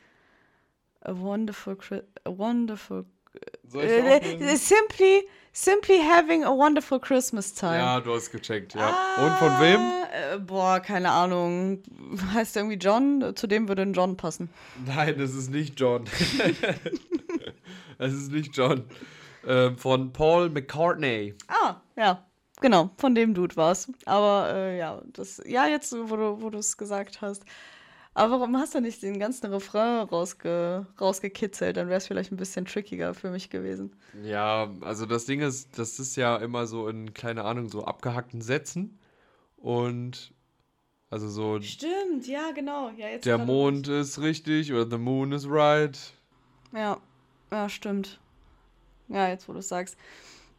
[1.00, 1.76] a wonderful,
[2.24, 3.06] a wonderful,
[3.66, 7.78] Soll ich äh, äh, simply, simply having a wonderful Christmas time.
[7.78, 8.88] Ja, du hast gecheckt, ja.
[9.18, 9.80] Und von wem?
[9.80, 11.82] Äh, boah, keine Ahnung.
[12.34, 13.32] Heißt irgendwie John?
[13.34, 14.50] Zu dem würde ein John passen.
[14.84, 16.04] Nein, das ist nicht John.
[17.98, 18.84] Es ist nicht John.
[19.46, 21.34] Ähm, von Paul McCartney.
[21.48, 22.24] Ah, ja.
[22.60, 23.90] Genau, von dem Dude war's.
[24.04, 27.44] Aber äh, ja, das, ja, jetzt, wo du es gesagt hast.
[28.16, 31.76] Aber warum hast du nicht den ganzen Refrain rausge, rausgekitzelt?
[31.76, 33.92] Dann wäre es vielleicht ein bisschen trickiger für mich gewesen.
[34.22, 38.40] Ja, also das Ding ist, das ist ja immer so in, keine Ahnung, so abgehackten
[38.40, 39.00] Sätzen.
[39.56, 40.32] Und
[41.10, 42.90] also so, Stimmt, ja, genau.
[42.96, 45.98] Ja, jetzt der Mond ist richtig oder the moon is right.
[46.72, 46.98] Ja,
[47.50, 48.20] ja, stimmt.
[49.08, 49.96] Ja, jetzt wo du es sagst.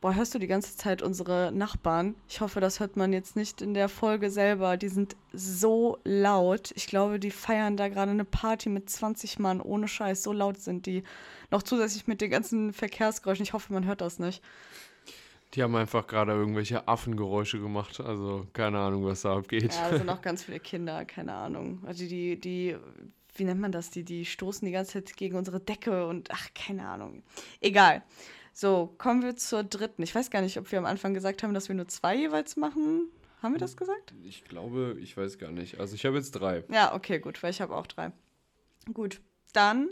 [0.01, 2.15] Boah, hörst du die ganze Zeit unsere Nachbarn?
[2.27, 4.77] Ich hoffe, das hört man jetzt nicht in der Folge selber.
[4.77, 6.71] Die sind so laut.
[6.75, 10.21] Ich glaube, die feiern da gerade eine Party mit 20 Mann ohne Scheiß.
[10.21, 11.03] So laut sind die.
[11.49, 13.43] Noch zusätzlich mit den ganzen Verkehrsgeräuschen.
[13.43, 14.43] Ich hoffe, man hört das nicht.
[15.53, 17.99] Die haben einfach gerade irgendwelche Affengeräusche gemacht.
[18.01, 19.73] Also keine Ahnung, was da abgeht.
[19.73, 21.81] Ja, da sind auch ganz viele Kinder, keine Ahnung.
[21.86, 22.75] Also die, die,
[23.36, 23.89] wie nennt man das?
[23.89, 27.23] Die, die stoßen die ganze Zeit gegen unsere Decke und ach, keine Ahnung.
[27.62, 28.03] Egal.
[28.58, 30.02] So, kommen wir zur dritten.
[30.02, 32.56] Ich weiß gar nicht, ob wir am Anfang gesagt haben, dass wir nur zwei jeweils
[32.56, 33.10] machen.
[33.41, 34.13] Haben wir das gesagt?
[34.24, 35.78] Ich glaube, ich weiß gar nicht.
[35.78, 36.63] Also ich habe jetzt drei.
[36.70, 38.13] Ja, okay, gut, weil ich habe auch drei.
[38.94, 39.20] Gut,
[39.52, 39.89] dann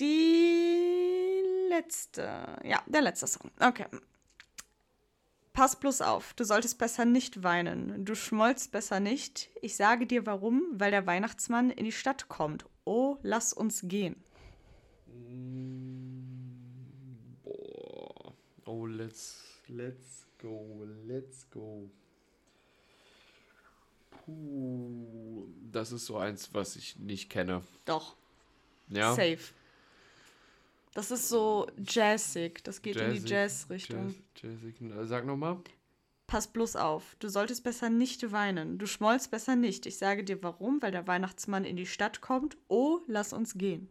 [0.00, 2.58] die letzte.
[2.62, 3.50] Ja, der letzte Song.
[3.58, 3.86] Okay.
[5.54, 8.04] Pass bloß auf, du solltest besser nicht weinen.
[8.04, 9.48] Du schmollst besser nicht.
[9.62, 12.66] Ich sage dir warum, weil der Weihnachtsmann in die Stadt kommt.
[12.84, 14.22] Oh, lass uns gehen.
[17.44, 18.34] Boah.
[18.64, 21.88] Oh, let's, let's go, let's go.
[24.10, 25.46] Puh.
[25.72, 27.62] Das ist so eins, was ich nicht kenne.
[27.84, 28.14] Doch,
[28.88, 29.14] Ja.
[29.14, 29.52] safe.
[30.94, 32.62] Das ist so jazzig.
[32.64, 34.14] Das geht in die Jazzig, Jazz-Richtung.
[34.36, 35.08] Jazz, jazzig.
[35.08, 35.58] Sag nochmal.
[36.26, 38.78] Pass bloß auf, du solltest besser nicht weinen.
[38.78, 39.84] Du schmollst besser nicht.
[39.86, 42.56] Ich sage dir warum, weil der Weihnachtsmann in die Stadt kommt.
[42.68, 43.88] Oh, lass uns gehen.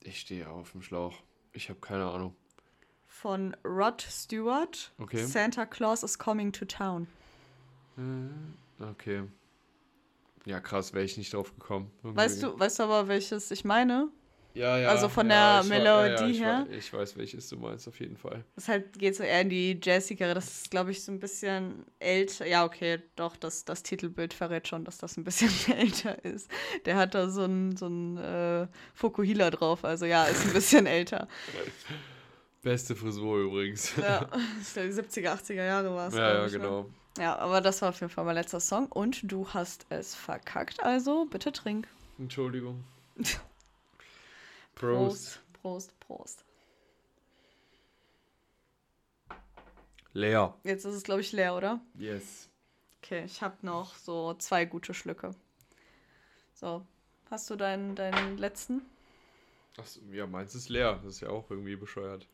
[0.00, 1.14] Ich stehe auf dem Schlauch.
[1.52, 2.34] Ich habe keine Ahnung.
[3.06, 4.92] Von Rod Stewart.
[4.98, 5.24] Okay.
[5.24, 7.06] Santa Claus is coming to town.
[8.80, 9.22] Okay.
[10.44, 11.90] Ja, krass, wäre ich nicht drauf gekommen.
[12.02, 12.16] Irgendwie.
[12.20, 14.08] Weißt du, weißt du aber, welches ich meine?
[14.54, 14.88] Ja, ja.
[14.88, 16.66] also von ja, der wa- ja, ja, Melodie ich her?
[16.92, 18.44] Weiß, welches du meinst, auf jeden Fall.
[18.54, 20.34] Das halt geht so eher in die jazzigere.
[20.34, 22.46] Das ist, glaube ich, so ein bisschen älter.
[22.46, 26.50] Ja, okay, doch, das, das Titelbild verrät schon, dass das ein bisschen älter ist.
[26.84, 29.84] Der hat da so ein, so ein äh, Fokuhila drauf.
[29.84, 31.28] Also ja, ist ein bisschen älter.
[32.62, 33.96] Beste Frisur übrigens.
[33.96, 34.28] Ja,
[34.60, 36.14] ich glaube, die 70er, 80er Jahre war es.
[36.14, 36.50] Ja, ja, ne?
[36.50, 36.90] genau.
[37.18, 38.86] Ja, aber das war auf jeden Fall mein letzter Song.
[38.86, 41.88] Und du hast es verkackt, also bitte trink.
[42.18, 42.84] Entschuldigung.
[44.74, 45.40] Prost.
[45.52, 46.44] Prost, Prost, Prost.
[50.14, 50.54] Leer.
[50.64, 51.80] Jetzt ist es, glaube ich, leer, oder?
[51.94, 52.48] Yes.
[53.02, 55.34] Okay, ich habe noch so zwei gute Schlücke.
[56.54, 56.86] So,
[57.30, 58.82] hast du deinen, deinen letzten?
[59.76, 60.94] Achso, ja, meins ist leer.
[61.04, 62.26] Das ist ja auch irgendwie bescheuert.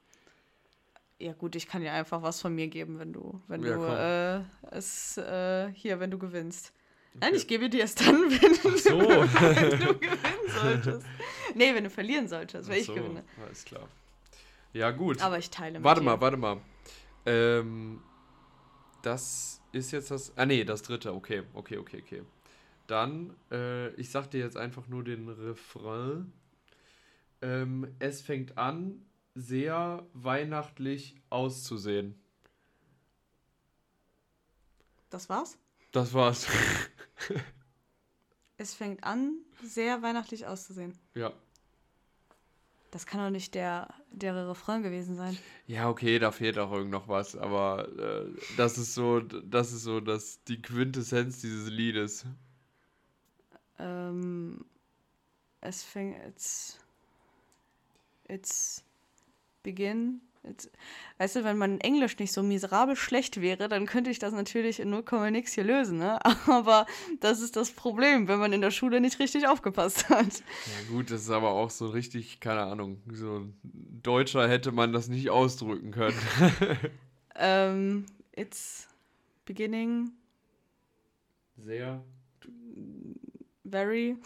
[1.21, 3.83] Ja gut, ich kann dir einfach was von mir geben, wenn du, wenn Ja, du
[3.85, 6.73] äh, es äh, hier, wenn du gewinnst.
[7.21, 7.37] Nein, Okay.
[7.37, 8.91] ich gebe dir es dann, wenn, so.
[8.91, 11.07] du, wenn du gewinnen solltest.
[11.55, 13.25] Nee, wenn du verlieren solltest, wenn Ach so, ich gewinne.
[13.45, 13.89] Alles klar.
[14.73, 15.21] Ja, gut.
[15.23, 16.05] Aber ich teile mit warte dir.
[16.05, 16.61] mal, warte mal.
[17.27, 18.01] Ähm,
[19.03, 20.37] das ist jetzt das.
[20.37, 21.15] Ah, nee, das dritte.
[21.15, 22.23] Okay, okay, okay, okay.
[22.87, 26.33] Dann, äh, ich sag dir jetzt einfach nur den Refrain.
[27.43, 32.19] Ähm, es fängt an, sehr weihnachtlich auszusehen.
[35.11, 35.59] Das war's?
[35.93, 36.47] Das war's.
[38.59, 40.93] Es fängt an, sehr weihnachtlich auszusehen.
[41.15, 41.33] ja.
[42.91, 45.37] Das kann doch nicht der, der Refrain gewesen sein.
[45.67, 49.83] Ja, okay, da fehlt auch irgend noch was, aber äh, das ist so, das ist
[49.83, 52.25] so das, die Quintessenz dieses Liedes.
[53.79, 54.65] Ähm,
[55.61, 56.81] es fängt jetzt.
[58.27, 58.83] It's
[59.63, 60.23] begin.
[60.45, 60.71] It's,
[61.19, 64.81] weißt du, wenn mein Englisch nicht so miserabel schlecht wäre, dann könnte ich das natürlich
[64.81, 66.19] in 0, nix hier lösen, ne?
[66.47, 66.87] Aber
[67.21, 70.43] das ist das Problem, wenn man in der Schule nicht richtig aufgepasst hat.
[70.43, 73.59] Ja gut, das ist aber auch so richtig, keine Ahnung, so ein
[74.03, 76.19] Deutscher hätte man das nicht ausdrücken können.
[77.37, 78.89] ähm, it's
[79.45, 80.13] beginning.
[81.57, 82.03] Sehr.
[83.65, 84.17] Very.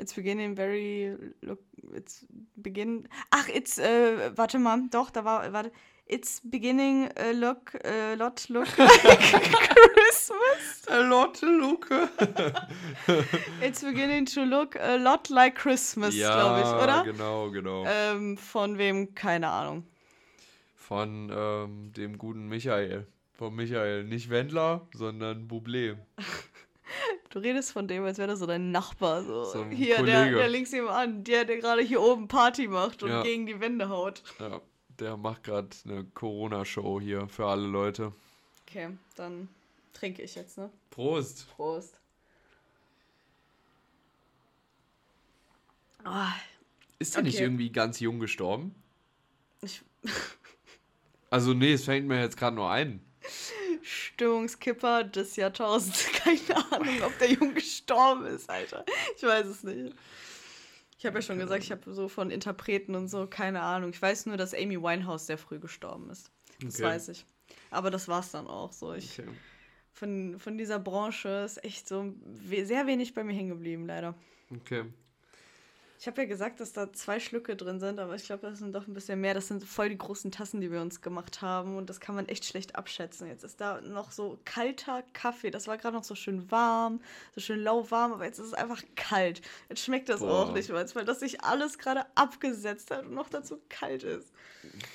[0.00, 1.14] It's beginning very.
[1.42, 1.60] Look,
[1.94, 3.06] it's begin.
[3.30, 3.78] Ach, it's.
[3.78, 5.52] Äh, warte mal, doch, da war.
[5.52, 5.70] Warte.
[6.12, 9.20] It's beginning a look, a lot look like
[10.00, 10.82] Christmas.
[10.88, 11.88] A lot look.
[13.62, 17.04] It's beginning to look a lot like Christmas, glaube ich, oder?
[17.04, 17.84] genau, genau.
[17.86, 19.14] Ähm, von wem?
[19.14, 19.84] Keine Ahnung.
[20.74, 23.06] Von ähm, dem guten Michael.
[23.34, 24.02] Von Michael.
[24.02, 25.96] Nicht Wendler, sondern Bublé.
[27.30, 29.22] Du redest von dem, als wäre das so dein Nachbar.
[29.22, 30.36] So, So hier, der, Kollege.
[30.36, 33.22] der links nebenan, der, der gerade hier oben Party macht und Ja.
[33.22, 34.22] gegen die Wände haut.
[34.40, 34.60] Ja,
[34.98, 38.12] der macht gerade eine Corona-Show hier für alle Leute.
[38.68, 39.48] Okay, dann
[39.92, 40.70] trinke ich jetzt, ne?
[40.90, 41.48] Prost.
[41.56, 42.00] Prost.
[46.02, 46.32] Ah,
[46.98, 47.44] Ist der nicht Okay.
[47.44, 48.74] irgendwie ganz jung gestorben?
[49.62, 49.82] ich,
[51.30, 53.00] Also nee, es fängt mir jetzt gerade nur ein.
[53.82, 56.06] Stimmungskipper des Jahrtausends.
[56.12, 58.84] Keine Ahnung, ob der Junge gestorben ist, Alter.
[59.16, 59.94] Ich weiß es nicht.
[60.98, 63.88] Ich habe ja schon gesagt, ich habe so von Interpreten und so keine Ahnung.
[63.90, 66.30] Ich weiß nur, dass Amy Winehouse sehr früh gestorben ist.
[66.62, 66.84] Das Okay.
[66.84, 67.24] weiß ich.
[67.70, 68.92] Aber das war's dann auch so.
[68.92, 69.28] Ich, Okay.
[69.94, 72.12] von, von dieser Branche ist echt so
[72.50, 74.14] sehr wenig bei mir hängen geblieben, leider.
[74.54, 74.84] Okay.
[76.00, 78.74] Ich habe ja gesagt, dass da zwei Schlücke drin sind, aber ich glaube, das sind
[78.74, 79.34] doch ein bisschen mehr.
[79.34, 82.26] Das sind voll die großen Tassen, die wir uns gemacht haben und das kann man
[82.26, 83.28] echt schlecht abschätzen.
[83.28, 85.50] Jetzt ist da noch so kalter Kaffee.
[85.50, 87.02] Das war gerade noch so schön warm,
[87.34, 89.42] so schön lauwarm, aber jetzt ist es einfach kalt.
[89.68, 90.46] Jetzt schmeckt das Boah.
[90.46, 94.32] auch nicht mehr, weil das sich alles gerade abgesetzt hat und noch dazu kalt ist.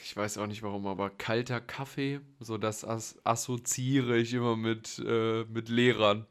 [0.03, 4.97] Ich weiß auch nicht warum, aber kalter Kaffee, so das as assoziiere ich immer mit,
[5.05, 6.25] äh, mit Lehrern.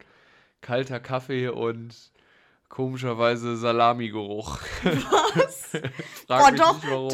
[0.62, 2.12] Kalter Kaffee und
[2.68, 4.58] komischerweise Salamigeruch.
[4.82, 5.70] Was?
[6.28, 7.08] Boah, doch, doch,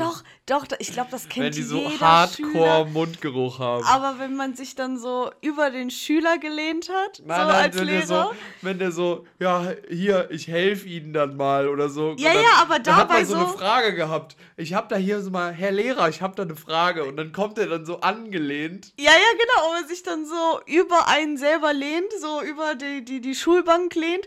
[0.46, 2.84] doch, doch, ich glaube, das kennt Wenn die so jeder Hardcore Schüler.
[2.86, 3.84] Mundgeruch haben.
[3.84, 7.76] Aber wenn man sich dann so über den Schüler gelehnt hat, Nein, so nein, als
[7.78, 8.06] wenn der Lehrer.
[8.06, 8.32] so,
[8.62, 12.14] wenn der so, ja, hier, ich helfe Ihnen dann mal oder so.
[12.18, 14.36] Ja, dann, ja, aber dann hat dabei man so eine so- Frage gehabt.
[14.56, 17.04] Ich habe da hier so mal, Herr Lehrer, ich habe da eine Frage.
[17.04, 18.92] Und dann kommt er dann so angelehnt.
[18.98, 19.72] Ja, ja, genau.
[19.72, 24.26] Man sich dann so über einen selber lehnt, so über die, die, die Schulbank lehnt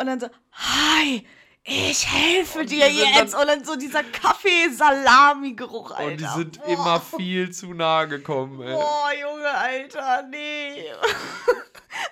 [0.00, 1.26] und dann so, hi,
[1.62, 3.34] ich helfe Und dir jetzt.
[3.34, 6.10] Und dann so dieser Kaffee-Salami-Geruch, Alter.
[6.10, 6.68] Und die sind Boah.
[6.68, 8.72] immer viel zu nah gekommen, ey.
[8.72, 10.84] Boah, Junge, Alter, nee.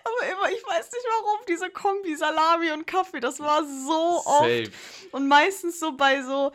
[0.05, 4.41] Aber immer, ich weiß nicht warum, diese Kombi Salami und Kaffee, das war so oft.
[4.49, 4.71] Safe.
[5.13, 6.53] Und meistens so bei so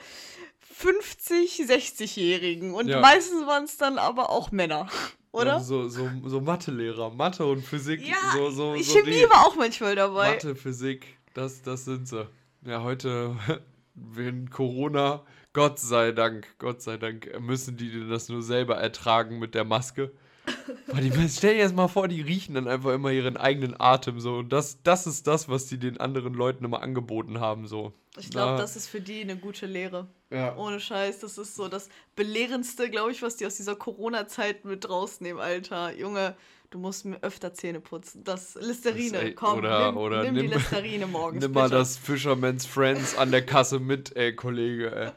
[0.75, 2.73] 50, 60-Jährigen.
[2.73, 2.99] Und Ja.
[2.99, 4.87] meistens waren es dann aber auch Männer,
[5.31, 5.59] oder?
[5.61, 8.05] So, so, so Mathelehrer, Mathe und Physik.
[8.07, 10.31] Ja, so, so, so Chemie die- war auch manchmal dabei.
[10.31, 12.27] Mathe, Physik, das, das sind sie.
[12.65, 13.35] Ja, heute,
[13.93, 19.55] wenn Corona, Gott sei Dank, Gott sei Dank, müssen die das nur selber ertragen mit
[19.55, 20.11] der Maske.
[20.87, 24.19] Weil die, stell dir jetzt mal vor, die riechen dann einfach immer ihren eigenen Atem
[24.19, 24.37] so.
[24.37, 27.93] Und das, das ist das, was die den anderen Leuten immer angeboten haben, so.
[28.17, 30.07] Ich glaube, das ist für die eine gute Lehre.
[30.29, 30.55] Ja.
[30.55, 34.87] Ohne Scheiß, das ist so das Belehrendste, glaube ich, was die aus dieser Corona-Zeit mit
[34.87, 35.95] rausnehmen, Alter.
[35.97, 36.35] Junge,
[36.73, 38.23] du musst mir öfter Zähne putzen.
[38.23, 41.63] Das Listerine, Das, ey, komm, oder- nimm, oder nimm die nimm- Listerine morgens, Nimm mal
[41.65, 41.75] bitte.
[41.77, 45.11] das Fisherman's Friends an der Kasse mit, ey, Kollege, ey.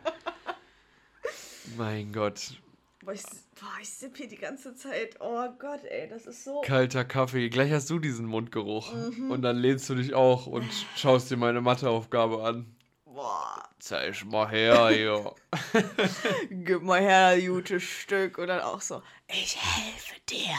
[1.76, 2.60] Mein Gott.
[3.04, 3.22] Boah, ich,
[3.60, 5.16] boah, ich sipp hier die ganze Zeit.
[5.20, 6.60] Oh Gott, ey, das ist so...
[6.62, 7.48] Kalter Kaffee.
[7.48, 8.92] Gleich hast du diesen Mundgeruch.
[8.94, 9.30] Mhm.
[9.30, 12.66] Und dann lehnst du dich auch und schaust dir meine Matheaufgabe an.
[13.04, 15.32] Boah, Zeig mal her, ja.
[16.50, 18.38] gib mal her, gutes Stück.
[18.38, 20.54] Und dann auch so, ich helfe dir.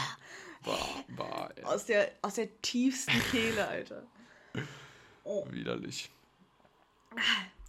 [0.64, 1.64] Bah, bah, ey.
[1.64, 4.02] Aus der, aus der tiefsten Kehle, Alter.
[5.24, 6.10] Oh, Widerlich.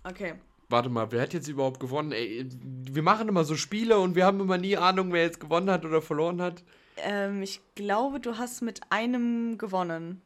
[0.05, 0.35] okay.
[0.69, 2.13] Warte mal, wer hat jetzt überhaupt gewonnen?
[2.13, 2.47] Ey,
[2.89, 5.83] wir machen immer so Spiele und wir haben immer nie Ahnung, wer jetzt gewonnen hat
[5.83, 6.63] oder verloren hat.
[7.03, 10.21] Ähm, ich glaube, du hast mit einem gewonnen.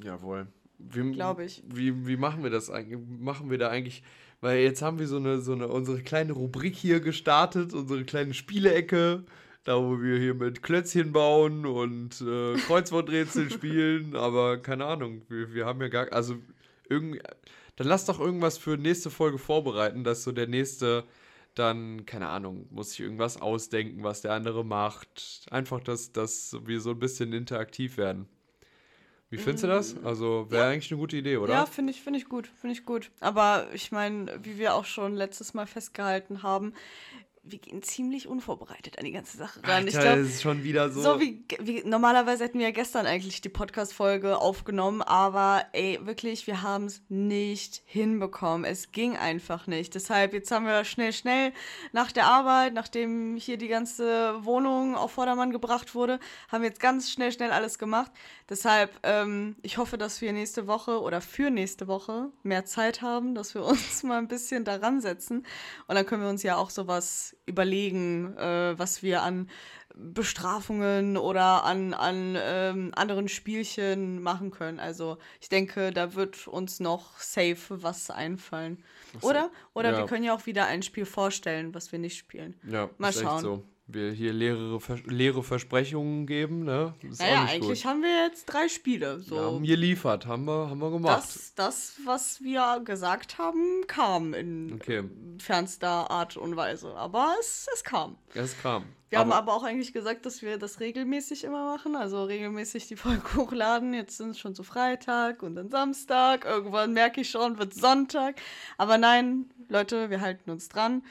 [0.00, 0.46] Jawohl.
[0.78, 1.62] Wie, Glaub ich.
[1.66, 3.00] Wie, wie machen wir das eigentlich?
[3.18, 4.02] Machen wir da eigentlich.
[4.40, 8.34] Weil jetzt haben wir so eine, so eine, unsere kleine Rubrik hier gestartet, unsere kleine
[8.34, 9.24] Spielecke,
[9.66, 15.52] da wo wir hier mit Klötzchen bauen und äh, Kreuzworträtsel spielen, aber keine Ahnung, wir,
[15.52, 16.36] wir haben ja gar, also
[16.88, 17.20] irgendwie,
[17.74, 21.04] dann lass doch irgendwas für nächste Folge vorbereiten, dass so der nächste
[21.56, 25.46] dann, keine Ahnung, muss sich irgendwas ausdenken, was der andere macht.
[25.50, 28.28] Einfach, dass, dass wir so ein bisschen interaktiv werden.
[29.30, 29.96] Wie findest du das?
[30.04, 31.52] Also wäre eigentlich eine gute Idee, oder?
[31.52, 33.10] Ja, finde ich, finde ich gut, finde ich gut.
[33.20, 36.74] Aber ich meine, wie wir auch schon letztes Mal festgehalten haben,
[37.48, 39.70] wir gehen ziemlich unvorbereitet an die ganze Sache ran.
[39.70, 41.02] Alter, ich glaube, das ist schon wieder so.
[41.02, 46.46] so wie, wie normalerweise hätten wir ja gestern eigentlich die Podcast-Folge aufgenommen, aber ey, wirklich,
[46.46, 48.64] wir haben es nicht hinbekommen.
[48.64, 49.94] Es ging einfach nicht.
[49.94, 51.52] Deshalb, jetzt haben wir schnell, schnell
[51.92, 56.80] nach der Arbeit, nachdem hier die ganze Wohnung auf Vordermann gebracht wurde, haben wir jetzt
[56.80, 58.10] ganz schnell, schnell alles gemacht.
[58.48, 63.34] Deshalb, ähm, ich hoffe, dass wir nächste Woche oder für nächste Woche mehr Zeit haben,
[63.34, 65.46] dass wir uns mal ein bisschen daran setzen.
[65.86, 69.48] Und dann können wir uns ja auch sowas überlegen, äh, was wir an
[69.94, 74.78] Bestrafungen oder an, an ähm, anderen Spielchen machen können.
[74.78, 78.84] Also ich denke, da wird uns noch safe was einfallen.
[79.22, 79.50] Oder?
[79.72, 79.98] Oder ja.
[79.98, 82.60] wir können ja auch wieder ein Spiel vorstellen, was wir nicht spielen.
[82.68, 83.42] ja, mal schauen.
[83.42, 83.64] so.
[83.88, 86.94] Wir hier leere, Vers leere Versprechungen geben, ne?
[87.08, 87.90] Ist Naja, eigentlich gut.
[87.90, 89.20] haben wir jetzt drei Spiele.
[89.20, 89.36] So.
[89.36, 91.18] Wir haben geliefert, haben wir, haben wir gemacht.
[91.18, 95.04] das, das, was wir gesagt haben, kam in Okay.
[95.38, 96.96] fernster Art und Weise.
[96.96, 98.16] Aber es, es kam.
[98.34, 98.86] Es kam.
[99.08, 101.94] Wir haben aber auch eigentlich gesagt, dass wir das regelmäßig immer machen.
[101.94, 103.94] Also regelmäßig die Folge hochladen.
[103.94, 106.44] Jetzt sind es schon so Freitag und dann Samstag.
[106.44, 108.34] Irgendwann merke ich schon, wird Sonntag.
[108.78, 111.04] Aber nein, Leute, wir halten uns dran.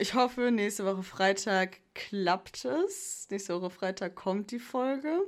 [0.00, 3.26] Ich hoffe, nächste Woche Freitag klappt es.
[3.30, 5.20] Nächste Woche Freitag kommt die Folge.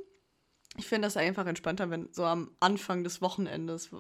[0.79, 3.91] Ich finde das einfach entspannter, wenn so am Anfang des Wochenendes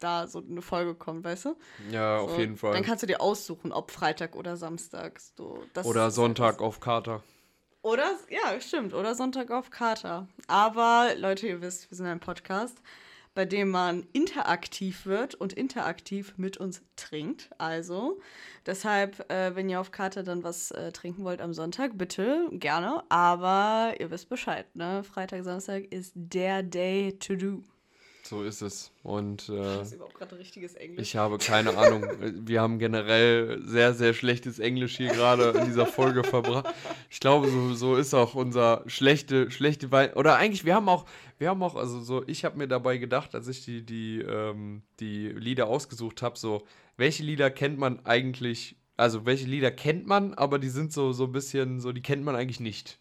[0.00, 1.56] da so eine Folge kommt, weißt du?
[1.92, 2.72] ja, auf So, jeden Fall.
[2.72, 5.20] Dann kannst du dir aussuchen, ob Freitag oder Samstag.
[5.20, 7.22] So, das Oder Sonntag auf Kater.
[7.82, 8.94] oder, ja, stimmt.
[8.94, 10.26] Oder Sonntag auf Kater.
[10.48, 12.76] Aber, Leute, ihr wisst, wir sind ein Podcast,
[13.34, 17.50] bei dem man interaktiv wird und interaktiv mit uns trinkt.
[17.58, 18.20] Also,
[18.64, 23.02] deshalb, äh, wenn ihr auf Kater dann was äh, trinken wollt am Sonntag, bitte, gerne.
[23.08, 25.02] Aber ihr wisst Bescheid, ne?
[25.04, 27.62] Freitag, Samstag ist der Day to do.
[28.26, 28.90] So ist es.
[29.02, 31.08] Und äh, Das ist überhaupt gerade richtiges Englisch.
[31.08, 32.06] ich habe keine Ahnung.
[32.46, 36.72] Wir haben generell sehr, sehr schlechtes Englisch hier gerade in dieser Folge verbracht.
[37.10, 40.14] Ich glaube, so, so ist auch unser schlechte, schlechte Wein.
[40.14, 41.04] Oder eigentlich, wir haben auch,
[41.38, 44.82] wir haben auch, also so, ich habe mir dabei gedacht, als ich die, die, ähm,
[45.00, 46.62] die Lieder ausgesucht habe, so,
[46.96, 51.24] welche Lieder kennt man eigentlich, also welche Lieder kennt man, aber die sind so, so
[51.24, 52.98] ein bisschen, so, die kennt man eigentlich nicht.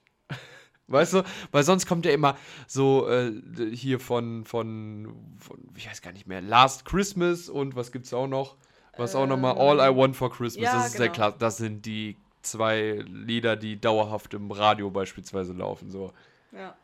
[0.93, 1.23] Weißt du?
[1.51, 3.31] Weil sonst kommt ja immer so äh,
[3.73, 8.27] hier von, von, von, ich weiß gar nicht mehr, Last Christmas und was gibt's auch
[8.27, 8.55] noch?
[8.95, 10.63] Was auch nochmal All I Want for Christmas.
[10.63, 11.15] ja, das ist sehr genau.
[11.15, 11.35] klar.
[11.37, 15.89] Das sind die zwei Lieder, die dauerhaft im Radio beispielsweise laufen.
[15.89, 16.13] So.
[16.51, 16.75] Ja,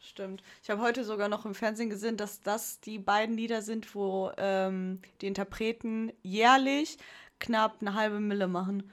[0.00, 0.42] stimmt.
[0.62, 4.30] Ich habe heute sogar noch im Fernsehen gesehen, dass das die beiden Lieder sind, wo
[4.36, 6.98] ähm, die Interpreten jährlich
[7.38, 8.90] knapp eine halbe Mille machen.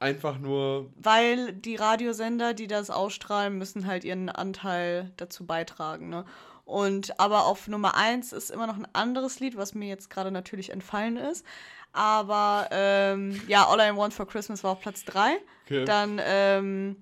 [0.00, 6.08] Einfach nur, Weil die Radiosender, die das ausstrahlen, müssen halt ihren Anteil dazu beitragen.
[6.08, 6.24] Ne?
[6.64, 10.30] Und aber auf Nummer 1 ist immer noch ein anderes Lied, was mir jetzt gerade
[10.30, 11.44] natürlich entfallen ist.
[11.92, 15.36] Aber ähm, ja, All I Want for Christmas war auf Platz 3.
[15.66, 15.84] Okay.
[15.84, 16.96] Dann, ähm,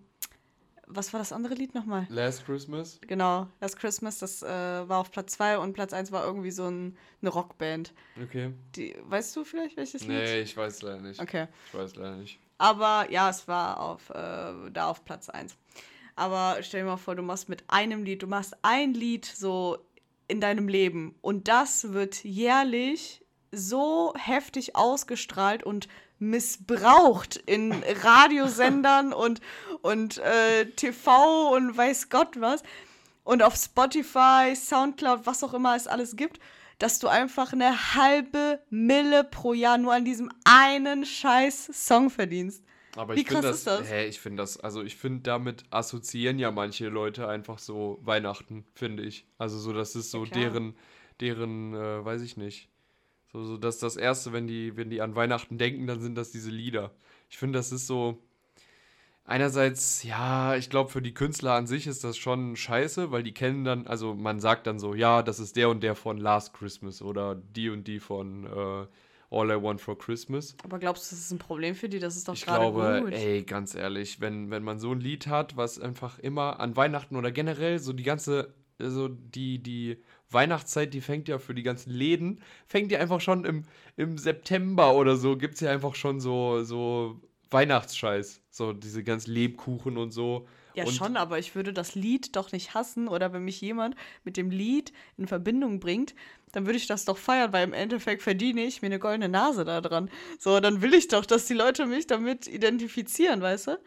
[0.87, 2.07] was war das andere Lied nochmal?
[2.09, 2.99] Last Christmas.
[3.07, 6.67] Genau, Last Christmas, das äh, war auf Platz 2 und Platz 1 war irgendwie so
[6.67, 7.93] ein, eine Rockband.
[8.25, 8.53] Okay.
[8.75, 10.19] Die, weißt du vielleicht welches Lied?
[10.19, 11.21] Nee, ich weiß leider nicht.
[11.21, 11.47] Okay.
[11.67, 12.41] Ich weiß leider nicht.
[12.59, 15.57] Aber ja, es war auf, äh, da auf Platz 1.
[16.17, 19.79] Aber stell dir mal vor, du machst mit einem Lied, du machst ein Lied so
[20.27, 29.41] in deinem Leben und das wird jährlich so heftig ausgestrahlt und missbraucht in Radiosendern und,
[29.81, 32.63] und äh, TV und weiß Gott was
[33.25, 36.41] und auf Spotify, Soundcloud, was auch immer es alles gibt,
[36.79, 42.65] dass du einfach eine halbe Mille pro Jahr nur an diesem einen scheiß Song verdienst.
[42.97, 43.91] Aber Wie ich finde krass das, ist das?
[43.91, 48.65] Hä, ich finde das, also ich finde damit assoziieren ja manche Leute einfach so Weihnachten,
[48.75, 49.27] finde ich.
[49.39, 50.75] Also so, das ist so Ja, deren,
[51.21, 52.69] deren, äh, weiß ich nicht.
[53.33, 56.31] So, so, dass das erste, wenn die, wenn die an Weihnachten denken, dann sind das
[56.31, 56.93] diese Lieder.
[57.29, 58.19] Ich finde, das ist so.
[59.29, 63.35] Einerseits, ja, ich glaube, für die Künstler an sich ist das schon scheiße, weil die
[63.35, 66.55] kennen dann, also man sagt dann so, ja, das ist der und der von Last
[66.55, 68.87] Christmas oder die und die von äh,
[69.31, 70.57] All I Want for Christmas.
[70.65, 71.99] Aber glaubst du, das ist ein Problem für die?
[71.99, 73.13] Das ist doch Ich gerade glaube, gut.
[73.13, 77.15] ey, ganz ehrlich, wenn, wenn man so ein Lied hat, was einfach immer an Weihnachten
[77.15, 81.91] oder generell so die ganze, also die, die Weihnachtszeit, die fängt ja für die ganzen
[81.91, 83.65] Läden, fängt ja einfach schon im,
[83.99, 87.21] im September oder so, gibt es ja einfach schon so, so
[87.51, 88.41] Weihnachtsscheiß.
[88.51, 90.47] So diese ganzen Lebkuchen und so.
[90.75, 93.97] Ja, und schon, aber ich würde das Lied doch nicht hassen oder wenn mich jemand
[94.25, 96.15] mit dem Lied in Verbindung bringt,
[96.53, 99.65] dann würde ich das doch feiern, weil im Endeffekt verdiene ich mir eine goldene Nase
[99.65, 100.11] da dran.
[100.39, 103.79] So, dann will ich doch, dass die Leute mich damit identifizieren, weißt du?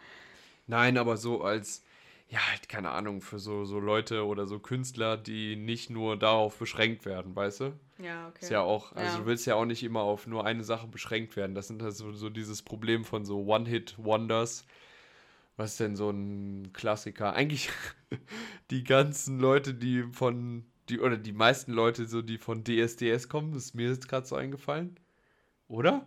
[0.67, 1.83] Nein, aber so als,
[2.31, 6.57] ja, halt, keine Ahnung, für so, so Leute oder so Künstler, die nicht nur darauf
[6.57, 7.73] beschränkt werden, weißt du?
[7.97, 8.37] Ja, okay.
[8.41, 9.19] Ist ja auch, also Ja.
[9.23, 11.55] du willst ja auch nicht immer auf nur eine Sache beschränkt werden.
[11.55, 14.65] Das sind halt so, so dieses Problem von so One-Hit-Wonders.
[15.57, 17.33] Was ist denn so ein Klassiker?
[17.33, 17.69] Eigentlich
[18.71, 23.53] die ganzen Leute, die von, die, oder die meisten Leute, so die von DSDS kommen,
[23.55, 24.97] ist mir jetzt gerade so eingefallen.
[25.67, 26.05] Oder?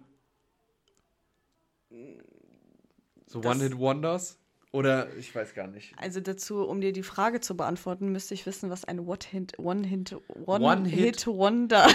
[3.26, 4.38] So One-Hit-Wonders?
[4.74, 5.94] Oder ich weiß gar nicht.
[5.98, 10.16] Also dazu, um dir die Frage zu beantworten, müsste ich wissen, was ein What-Hit, One-Hit,
[10.46, 11.28] One-Hit?
[11.28, 11.86] One-Hit-Wonder,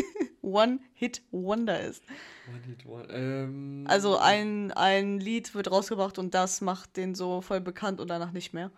[0.42, 2.02] One-Hit-Wonder ist.
[2.52, 3.14] One-Hit-Wonder.
[3.14, 8.08] Ähm, Also ein, ein Lied wird rausgebracht und das macht den so voll bekannt und
[8.08, 8.70] danach nicht mehr.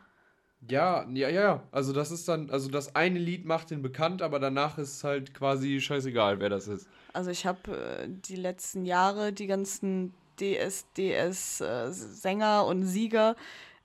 [0.68, 1.62] Ja, ja, ja, ja.
[1.72, 5.34] Also das ist dann, also das eine Lied macht den bekannt, aber danach ist halt
[5.34, 6.88] quasi scheißegal, wer das ist.
[7.14, 13.36] Also ich habe äh, die letzten Jahre die ganzen DSDS-Sänger und Sieger.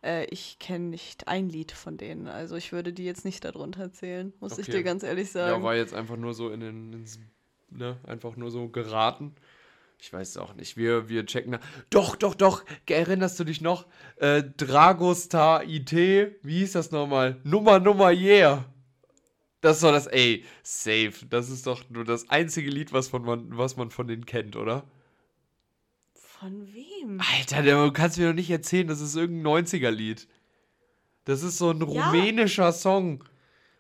[0.03, 2.28] Äh, ich kenne nicht ein Lied von denen.
[2.28, 4.78] Also ich würde die jetzt nicht darunter zählen, muss ich Okay.
[4.78, 5.64] dir ganz ehrlich Ja, sagen.
[5.64, 7.20] war jetzt einfach nur so in den, ins,
[7.70, 9.34] ne, einfach nur so geraten.
[9.99, 10.76] Ich weiß es auch nicht.
[10.78, 11.62] Wir, wir checken nach.
[11.89, 12.64] Doch, doch, doch.
[12.88, 13.88] Erinnerst du dich noch?
[14.18, 15.91] Äh, Dragostar IT.
[15.93, 17.39] Wie hieß das nochmal?
[17.43, 18.66] Nummer, Nummer, yeah.
[19.62, 21.14] Das war das, ey, safe.
[21.30, 24.56] Das ist doch nur das einzige Lied, was, von man, was man von denen kennt,
[24.58, 24.84] oder?
[26.40, 27.22] Von wem?
[27.38, 30.28] Alter, du kannst mir doch nicht erzählen, das ist irgendein 90er-Lied.
[31.26, 31.86] Das ist so ein Ja.
[32.10, 33.24] rumänischer Song.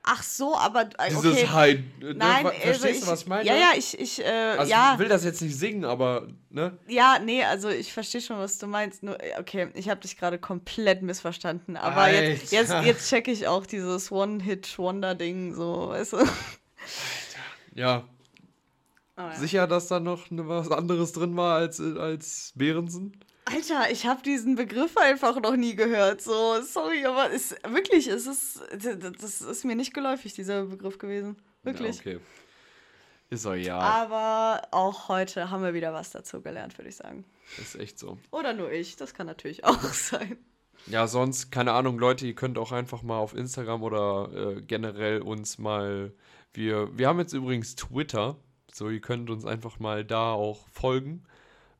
[0.07, 1.47] Ach so, aber äh, Dieses okay.
[1.47, 1.83] Hi.
[1.99, 3.47] Ne, Nein, also verstehst ich, du, was ich meine?
[3.47, 6.77] Ja, ja, ich, ich, äh, Also ja, ich will das jetzt nicht singen, aber, ne?
[6.87, 9.01] ja, nee, also ich verstehe schon, was du meinst.
[9.01, 11.75] Nur, äh, okay, ich habe dich gerade komplett missverstanden.
[11.75, 12.85] Aber jetzt, jetzt, Alter.
[12.87, 16.17] jetzt checke ich auch dieses One-Hit-Wonder-Ding, so, weißt du.
[17.73, 18.07] Ja.
[19.17, 19.33] Ja.
[19.35, 23.17] Sicher, dass da noch ne, was anderes drin war als, als Behrensen?
[23.45, 26.21] Alter, ich habe diesen Begriff einfach noch nie gehört.
[26.21, 31.37] So, sorry, aber es wirklich, es ist, das ist mir nicht geläufig, dieser Begriff gewesen.
[31.63, 31.97] Wirklich.
[32.03, 32.19] Ja, okay.
[33.29, 33.79] Ist doch ja.
[33.79, 37.25] Aber auch heute haben wir wieder was dazu gelernt, würde ich sagen.
[37.59, 38.17] Ist echt so.
[38.31, 40.37] Oder nur ich, das kann natürlich auch sein.
[40.87, 45.21] Ja, sonst, keine Ahnung, Leute, ihr könnt auch einfach mal auf Instagram oder äh, generell
[45.21, 46.13] uns mal.
[46.53, 48.37] Wir, wir haben jetzt übrigens Twitter.
[48.73, 51.23] So, ihr könnt uns einfach mal da auch folgen.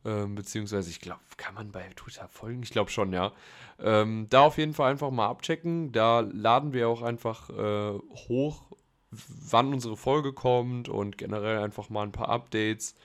[0.06, 2.64] Ähm, beziehungsweise, ich glaube, kann man bei Twitter folgen?
[2.64, 3.32] Ich glaube schon, ja.
[3.80, 5.92] Ähm, da auf jeden Fall einfach mal abchecken.
[5.92, 8.64] Da laden wir auch einfach äh, hoch,
[9.12, 12.96] wann unsere Folge kommt und generell einfach mal ein paar Updates.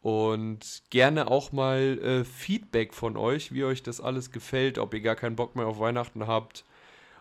[0.00, 5.00] Und gerne auch mal äh, Feedback von euch, wie euch das alles gefällt, ob ihr
[5.00, 6.64] gar keinen Bock mehr auf Weihnachten habt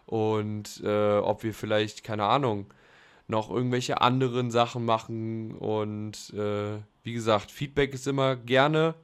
[0.05, 2.67] und äh, ob wir vielleicht, keine Ahnung,
[3.27, 5.55] noch irgendwelche anderen Sachen machen.
[5.55, 8.95] Und äh, wie gesagt, Feedback ist immer gerne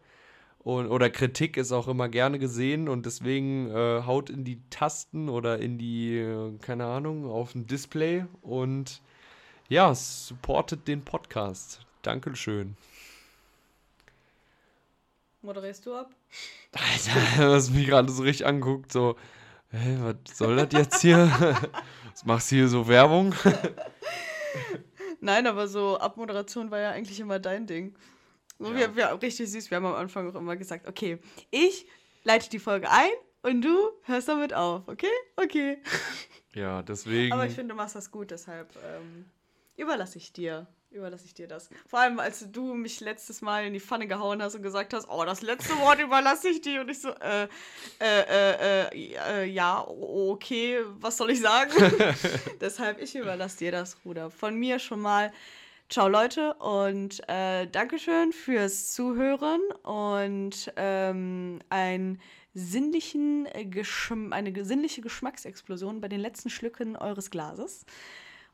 [0.63, 5.27] und, oder Kritik ist auch immer gerne gesehen und deswegen äh, haut in die Tasten
[5.27, 9.01] oder in die, äh, keine Ahnung, auf ein Display und
[9.67, 11.81] ja, supportet den Podcast.
[12.01, 12.77] Dankeschön.
[15.41, 16.11] Moderierst du ab?
[16.71, 19.17] Alter, was mich gerade so richtig anguckt, so,
[19.71, 21.29] hä, was soll das jetzt hier?
[22.13, 23.33] Was machst du hier so Werbung?
[25.19, 27.95] Nein, aber so Abmoderation war ja eigentlich immer dein Ding.
[28.59, 28.77] So, Ja.
[28.77, 31.87] wir, wir, richtig süß, wir haben am Anfang auch immer gesagt, okay, ich
[32.23, 33.09] leite die Folge ein
[33.41, 35.07] und du hörst damit auf, okay?
[35.35, 35.79] Okay.
[36.53, 37.33] Ja, deswegen.
[37.33, 39.25] Aber ich finde, du machst das gut, deshalb ähm,
[39.75, 40.67] überlasse ich dir.
[40.93, 41.69] Überlasse ich dir das.
[41.87, 45.09] Vor allem, als du mich letztes Mal in die Pfanne gehauen hast und gesagt hast,
[45.09, 46.81] oh, das letzte Wort überlasse ich dir.
[46.81, 47.47] Und ich so, äh,
[47.99, 51.71] äh, äh, äh, äh ja, okay, was soll ich sagen?
[52.61, 54.29] Deshalb, ich überlasse dir das, Bruder.
[54.29, 55.33] Von mir schon mal,
[55.89, 62.21] ciao Leute und äh, Dankeschön fürs Zuhören und ähm, ein
[62.53, 67.83] sinnlichen äh, Geschm eine sinnliche Geschmacksexplosion bei den letzten Schlücken eures Glases.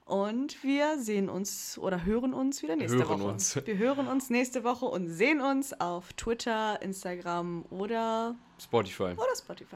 [0.09, 3.29] Und wir sehen uns oder hören uns wieder nächste Hören Woche.
[3.29, 3.55] uns.
[3.63, 9.13] Wir hören uns nächste Woche und sehen uns auf Twitter, Instagram oder, Spotify.
[9.13, 9.75] oder Spotify.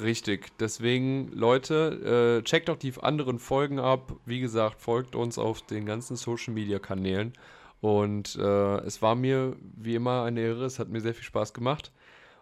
[0.00, 0.50] Richtig.
[0.58, 4.16] Deswegen, Leute, äh, checkt doch die anderen Folgen ab.
[4.26, 7.32] Wie gesagt, folgt uns auf den ganzen Social Media Kanälen.
[7.80, 10.64] Und äh, es war mir wie immer eine Ehre.
[10.64, 11.92] Es hat mir sehr viel Spaß gemacht.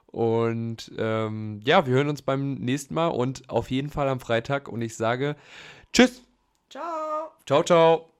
[0.07, 4.67] Und ähm, ja, wir hören uns beim nächsten Mal und auf jeden Fall am Freitag.
[4.67, 5.37] Und ich sage
[5.93, 6.26] Tschüss.
[6.69, 7.33] Ciao!
[7.45, 8.16] Ciao, ciao.